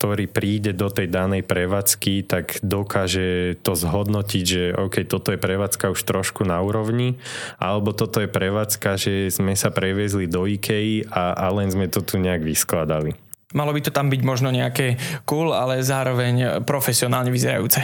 ktorý 0.04 0.28
príde 0.28 0.76
do 0.76 0.92
tej 0.92 1.08
danej 1.08 1.48
prevádzky, 1.48 2.28
tak 2.28 2.60
dokáže 2.60 3.56
to 3.64 3.72
zhodnotiť, 3.72 4.44
že 4.44 4.64
OK, 4.76 5.08
toto 5.08 5.32
je 5.32 5.40
prevádzka 5.40 5.96
už 5.96 6.04
trošku 6.04 6.44
na 6.44 6.60
úrovni, 6.60 7.16
alebo 7.56 7.96
toto 7.96 8.20
je 8.20 8.28
prevádzka, 8.28 9.00
že 9.00 9.32
sme 9.32 9.56
sa 9.56 9.72
previezli 9.72 10.28
do 10.28 10.44
IKEA 10.44 11.08
a, 11.08 11.40
a 11.40 11.48
len 11.56 11.72
sme 11.72 11.88
to 11.88 12.04
tu 12.04 12.20
nejak 12.20 12.44
vyskladali. 12.44 13.16
Malo 13.56 13.72
by 13.72 13.80
to 13.80 13.96
tam 13.96 14.12
byť 14.12 14.22
možno 14.28 14.52
nejaké 14.52 15.00
cool, 15.24 15.56
ale 15.56 15.80
zároveň 15.80 16.68
profesionálne 16.68 17.32
vyzerajúce. 17.32 17.80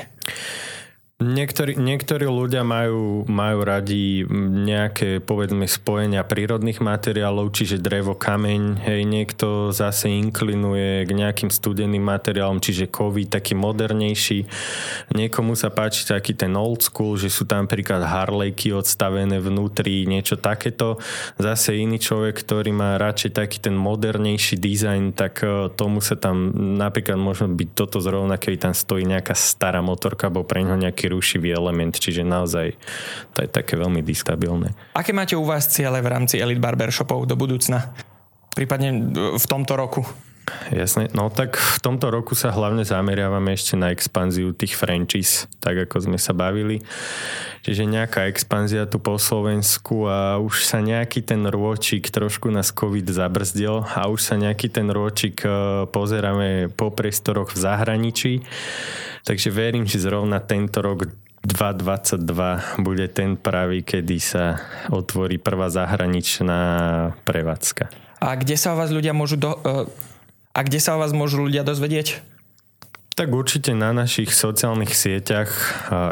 Niektorí, 1.19 1.75
niektorí 1.75 2.31
ľudia 2.31 2.63
majú, 2.63 3.27
majú 3.27 3.59
radi 3.67 4.23
nejaké 4.63 5.19
povedzme 5.19 5.67
spojenia 5.67 6.23
prírodných 6.23 6.79
materiálov, 6.79 7.51
čiže 7.51 7.83
drevo, 7.83 8.15
kameň, 8.15 8.79
hej, 8.87 9.03
niekto 9.03 9.75
zase 9.75 10.07
inklinuje 10.15 11.03
k 11.03 11.11
nejakým 11.11 11.51
studeným 11.51 11.99
materiálom, 12.07 12.63
čiže 12.63 12.87
kovy, 12.87 13.27
taký 13.27 13.51
modernejší. 13.51 14.47
Niekomu 15.11 15.59
sa 15.59 15.67
páči 15.67 16.07
taký 16.07 16.39
ten 16.39 16.55
old 16.55 16.87
school, 16.87 17.19
že 17.19 17.27
sú 17.27 17.43
tam 17.43 17.67
napríklad 17.67 17.99
harlejky 17.99 18.71
odstavené 18.71 19.43
vnútri, 19.43 20.07
niečo 20.07 20.39
takéto. 20.39 21.03
Zase 21.35 21.83
iný 21.83 21.99
človek, 21.99 22.47
ktorý 22.47 22.71
má 22.71 22.95
radšej 22.95 23.35
taký 23.35 23.59
ten 23.59 23.75
modernejší 23.75 24.55
dizajn, 24.55 25.19
tak 25.19 25.43
e, 25.43 25.67
tomu 25.75 25.99
sa 25.99 26.15
tam 26.15 26.55
napríklad 26.79 27.19
možno 27.19 27.51
byť 27.51 27.69
toto 27.75 27.99
zrovna, 27.99 28.39
keď 28.39 28.71
tam 28.71 28.73
stojí 28.73 29.03
nejaká 29.03 29.35
stará 29.35 29.83
motorka, 29.83 30.31
alebo 30.31 30.47
pre 30.47 30.63
ňo 30.63 30.79
nejaký 30.79 31.08
rušivý 31.09 31.51
element, 31.51 31.97
čiže 31.97 32.21
naozaj 32.21 32.77
to 33.33 33.43
je 33.43 33.49
také 33.49 33.75
veľmi 33.75 34.05
distabilné. 34.05 34.71
Aké 34.93 35.11
máte 35.11 35.33
u 35.33 35.43
vás 35.43 35.67
ciele 35.67 35.99
v 35.99 36.07
rámci 36.07 36.37
Elite 36.37 36.61
Barbershopov 36.61 37.25
do 37.25 37.33
budúcna? 37.33 37.91
Prípadne 38.53 39.13
v 39.35 39.45
tomto 39.45 39.73
roku? 39.73 40.05
Jasne, 40.69 41.09
no 41.17 41.33
tak 41.33 41.57
v 41.57 41.77
tomto 41.81 42.13
roku 42.13 42.37
sa 42.37 42.53
hlavne 42.53 42.85
zameriavame 42.85 43.57
ešte 43.57 43.73
na 43.73 43.89
expanziu 43.89 44.53
tých 44.53 44.77
franchise, 44.77 45.49
tak 45.57 45.89
ako 45.89 46.09
sme 46.09 46.17
sa 46.21 46.37
bavili. 46.37 46.81
Čiže 47.65 47.89
nejaká 47.89 48.29
expanzia 48.31 48.87
tu 48.87 49.01
po 49.03 49.19
Slovensku 49.19 50.07
a 50.07 50.39
už 50.39 50.63
sa 50.63 50.79
nejaký 50.79 51.25
ten 51.25 51.43
rôčik, 51.43 52.07
trošku 52.07 52.47
nás 52.53 52.71
COVID 52.71 53.09
zabrzdil 53.09 53.83
a 53.83 54.07
už 54.07 54.19
sa 54.21 54.35
nejaký 54.39 54.71
ten 54.71 54.87
rôčik 54.87 55.43
e, 55.43 55.49
pozeráme 55.91 56.71
po 56.71 56.93
priestoroch 56.93 57.51
v 57.51 57.57
zahraničí. 57.59 58.33
Takže 59.27 59.49
verím, 59.51 59.83
že 59.83 59.99
zrovna 59.99 60.39
tento 60.39 60.79
rok 60.79 61.11
2022 61.43 62.83
bude 62.83 63.07
ten 63.11 63.39
pravý, 63.39 63.83
kedy 63.83 64.17
sa 64.19 64.59
otvorí 64.91 65.39
prvá 65.39 65.71
zahraničná 65.71 66.61
prevádzka. 67.23 67.91
A 68.19 68.35
kde 68.35 68.59
sa 68.59 68.75
o 68.75 68.79
vás 68.79 68.91
ľudia 68.91 69.15
môžu 69.15 69.39
do, 69.39 69.55
uh, 69.55 69.87
a 70.59 70.67
kde 70.67 70.83
sa 70.83 70.99
o 70.99 71.01
vás 71.01 71.15
môžu 71.15 71.39
ľudia 71.39 71.63
dozvedieť? 71.63 72.19
Tak 73.15 73.31
určite 73.31 73.71
na 73.71 73.95
našich 73.95 74.35
sociálnych 74.35 74.91
sieťach 74.91 75.51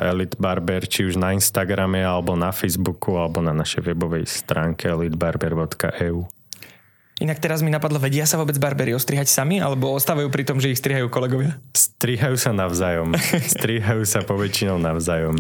Elite 0.07 0.39
Barber, 0.39 0.87
či 0.87 1.07
už 1.07 1.19
na 1.19 1.35
Instagrame, 1.35 1.99
alebo 1.99 2.39
na 2.39 2.55
Facebooku, 2.55 3.19
alebo 3.19 3.43
na 3.43 3.51
našej 3.51 3.91
webovej 3.91 4.23
stránke 4.23 4.87
elitebarber.eu. 4.87 6.27
Inak 7.17 7.41
teraz 7.41 7.65
mi 7.65 7.73
napadlo, 7.73 7.97
vedia 7.97 8.29
sa 8.29 8.37
vôbec 8.37 8.53
barbery 8.61 8.93
ostrihať 8.93 9.25
sami, 9.25 9.57
alebo 9.57 9.89
ostávajú 9.89 10.29
pri 10.29 10.45
tom, 10.45 10.61
že 10.61 10.69
ich 10.69 10.77
strihajú 10.77 11.09
kolegovia? 11.09 11.57
Strihajú 11.73 12.37
sa 12.37 12.53
navzájom. 12.53 13.17
strihajú 13.57 14.05
sa 14.05 14.21
poväčšinou 14.21 14.77
navzájom. 14.77 15.33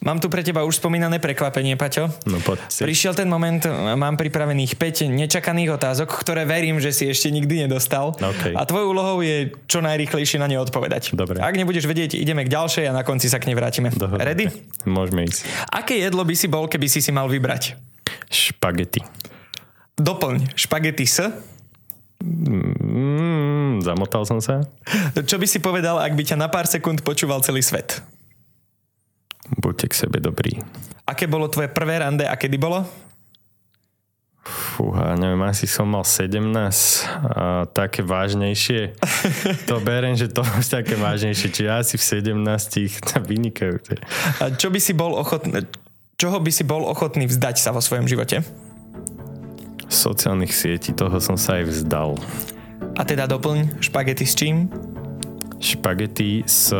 Mám 0.00 0.24
tu 0.24 0.32
pre 0.32 0.40
teba 0.40 0.64
už 0.64 0.80
spomínané 0.80 1.20
prekvapenie, 1.20 1.76
Paťo. 1.76 2.08
No 2.24 2.40
poď 2.40 2.64
si. 2.72 2.80
Prišiel 2.88 3.12
ten 3.12 3.28
moment, 3.28 3.60
mám 4.00 4.16
pripravených 4.16 4.80
5 4.80 5.12
nečakaných 5.12 5.76
otázok, 5.76 6.08
ktoré 6.08 6.48
verím, 6.48 6.80
že 6.80 6.88
si 6.88 7.04
ešte 7.04 7.28
nikdy 7.28 7.68
nedostal. 7.68 8.16
Okay. 8.16 8.56
A 8.56 8.64
tvojou 8.64 8.96
úlohou 8.96 9.20
je 9.20 9.52
čo 9.68 9.84
najrychlejšie 9.84 10.40
na 10.40 10.48
ne 10.48 10.56
odpovedať. 10.56 11.12
Dobre. 11.12 11.36
Ak 11.44 11.52
nebudeš 11.52 11.84
vedieť, 11.84 12.16
ideme 12.16 12.48
k 12.48 12.52
ďalšej 12.56 12.88
a 12.88 12.96
na 12.96 13.04
konci 13.04 13.28
sa 13.28 13.36
k 13.36 13.52
nej 13.52 13.60
vrátime. 13.60 13.92
Dobre. 13.92 14.24
Ready? 14.24 14.48
Môžeme 14.88 15.28
ísť. 15.28 15.44
Aké 15.68 16.00
jedlo 16.00 16.24
by 16.24 16.32
si 16.32 16.48
bol, 16.48 16.64
keby 16.64 16.88
si 16.88 17.04
si 17.04 17.12
mal 17.12 17.28
vybrať? 17.28 17.76
Špagety. 18.32 19.04
Doplň. 20.00 20.56
Špagety 20.56 21.04
s? 21.04 21.28
Mm, 22.24 23.84
zamotal 23.84 24.24
som 24.24 24.40
sa. 24.40 24.64
Čo 25.12 25.36
by 25.36 25.46
si 25.48 25.60
povedal, 25.60 26.00
ak 26.00 26.16
by 26.16 26.24
ťa 26.24 26.36
na 26.40 26.48
pár 26.48 26.64
sekúnd 26.64 27.04
počúval 27.04 27.44
celý 27.44 27.60
svet? 27.60 28.00
Buďte 29.60 29.86
k 29.92 29.94
sebe 30.06 30.18
dobrý. 30.20 30.56
Aké 31.04 31.28
bolo 31.28 31.52
tvoje 31.52 31.68
prvé 31.68 32.00
rande 32.00 32.24
a 32.24 32.32
kedy 32.36 32.56
bolo? 32.56 32.84
Fúha, 34.40 35.12
neviem, 35.20 35.44
asi 35.44 35.68
som 35.68 35.84
mal 35.84 36.00
17 36.00 36.40
a 37.28 37.68
také 37.68 38.00
vážnejšie. 38.00 38.96
To 39.68 39.76
berem, 39.84 40.16
že 40.16 40.32
to 40.32 40.40
je 40.40 40.64
také 40.64 40.96
vážnejšie, 40.96 41.48
čiže 41.52 41.68
asi 41.68 41.94
v 42.00 42.04
17 42.40 43.20
vynikajúce. 43.28 44.00
A 44.40 44.48
čo 44.56 44.72
by 44.72 44.80
si 44.80 44.96
bol 44.96 45.12
ochotný, 45.12 45.68
čoho 46.16 46.40
by 46.40 46.50
si 46.52 46.64
bol 46.64 46.88
ochotný 46.88 47.28
vzdať 47.28 47.60
sa 47.60 47.76
vo 47.76 47.84
svojom 47.84 48.08
živote? 48.08 48.40
Sociálnych 49.90 50.54
sietí, 50.54 50.94
toho 50.94 51.18
som 51.18 51.34
sa 51.34 51.58
aj 51.58 51.64
vzdal. 51.66 52.14
A 52.96 53.02
teda 53.02 53.26
doplň 53.26 53.82
špagety 53.82 54.24
s 54.24 54.38
čím? 54.38 54.70
Špagety 55.60 56.46
s 56.46 56.72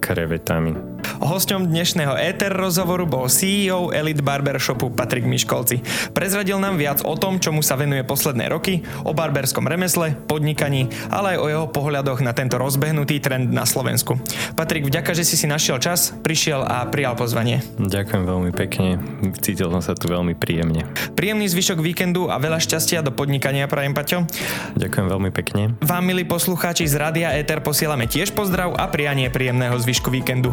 krevetami. 0.00 0.95
Hosťom 1.16 1.72
dnešného 1.72 2.12
éter 2.20 2.52
rozhovoru 2.52 3.08
bol 3.08 3.32
CEO 3.32 3.88
Elite 3.88 4.20
Barbershopu 4.20 4.92
Patrik 4.92 5.24
Miškolci. 5.24 5.80
Prezradil 6.12 6.60
nám 6.60 6.76
viac 6.76 7.00
o 7.08 7.16
tom, 7.16 7.40
čomu 7.40 7.64
sa 7.64 7.80
venuje 7.80 8.04
posledné 8.04 8.52
roky, 8.52 8.84
o 9.00 9.16
barberskom 9.16 9.64
remesle, 9.64 10.12
podnikaní, 10.28 10.92
ale 11.08 11.36
aj 11.36 11.38
o 11.40 11.46
jeho 11.48 11.66
pohľadoch 11.72 12.20
na 12.20 12.36
tento 12.36 12.60
rozbehnutý 12.60 13.24
trend 13.24 13.48
na 13.48 13.64
Slovensku. 13.64 14.20
Patrik, 14.60 14.84
vďaka, 14.84 15.16
že 15.16 15.24
si 15.24 15.40
si 15.40 15.48
našiel 15.48 15.80
čas, 15.80 16.12
prišiel 16.20 16.60
a 16.60 16.84
prijal 16.84 17.16
pozvanie. 17.16 17.64
Ďakujem 17.80 18.24
veľmi 18.28 18.50
pekne, 18.52 19.00
cítil 19.40 19.72
som 19.72 19.80
sa 19.80 19.96
tu 19.96 20.12
veľmi 20.12 20.36
príjemne. 20.36 20.84
Príjemný 21.16 21.48
zvyšok 21.48 21.80
víkendu 21.80 22.28
a 22.28 22.36
veľa 22.36 22.60
šťastia 22.60 23.00
do 23.00 23.08
podnikania 23.08 23.64
prajem, 23.64 23.96
Paťo. 23.96 24.28
Ďakujem 24.76 25.06
veľmi 25.08 25.30
pekne. 25.32 25.72
Vám, 25.80 26.04
milí 26.04 26.28
poslucháči 26.28 26.84
z 26.84 27.00
Rádia 27.00 27.32
Éter, 27.32 27.64
posielame 27.64 28.04
tiež 28.04 28.36
pozdrav 28.36 28.76
a 28.76 28.84
prianie 28.92 29.32
príjemného 29.32 29.80
zvyšku 29.80 30.12
víkendu. 30.12 30.52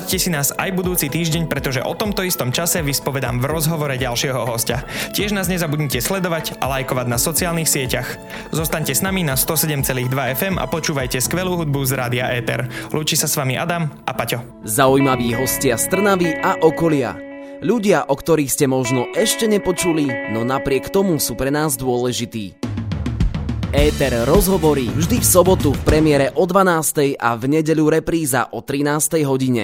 Nalaďte 0.00 0.16
si 0.16 0.32
nás 0.32 0.48
aj 0.56 0.72
budúci 0.72 1.12
týždeň, 1.12 1.44
pretože 1.44 1.84
o 1.84 1.92
tomto 1.92 2.24
istom 2.24 2.56
čase 2.56 2.80
vyspovedám 2.80 3.36
v 3.36 3.52
rozhovore 3.52 3.92
ďalšieho 3.92 4.48
hostia. 4.48 4.80
Tiež 5.12 5.36
nás 5.36 5.44
nezabudnite 5.52 6.00
sledovať 6.00 6.56
a 6.56 6.72
lajkovať 6.72 7.04
na 7.04 7.20
sociálnych 7.20 7.68
sieťach. 7.68 8.16
Zostaňte 8.48 8.96
s 8.96 9.04
nami 9.04 9.28
na 9.28 9.36
107,2 9.36 10.08
FM 10.40 10.56
a 10.56 10.64
počúvajte 10.72 11.20
skvelú 11.20 11.60
hudbu 11.60 11.84
z 11.84 12.00
Rádia 12.00 12.32
Éter. 12.32 12.64
Lúči 12.96 13.12
sa 13.12 13.28
s 13.28 13.36
vami 13.36 13.60
Adam 13.60 13.92
a 14.08 14.16
Paťo. 14.16 14.64
Zaujímaví 14.64 15.36
hostia 15.36 15.76
z 15.76 15.92
Trnavy 15.92 16.32
a 16.32 16.56
okolia. 16.64 17.20
Ľudia, 17.60 18.08
o 18.08 18.16
ktorých 18.16 18.48
ste 18.48 18.64
možno 18.72 19.04
ešte 19.12 19.44
nepočuli, 19.44 20.32
no 20.32 20.48
napriek 20.48 20.88
tomu 20.88 21.20
sú 21.20 21.36
pre 21.36 21.52
nás 21.52 21.76
dôležití. 21.76 22.56
Éter 23.70 24.26
rozhovorí 24.26 24.90
vždy 24.90 25.22
v 25.22 25.26
sobotu 25.30 25.70
v 25.70 25.82
premiére 25.86 26.34
o 26.34 26.42
12. 26.42 27.14
a 27.14 27.38
v 27.38 27.44
nedeľu 27.46 28.02
repríza 28.02 28.50
o 28.50 28.66
13. 28.66 29.22
hodine. 29.22 29.58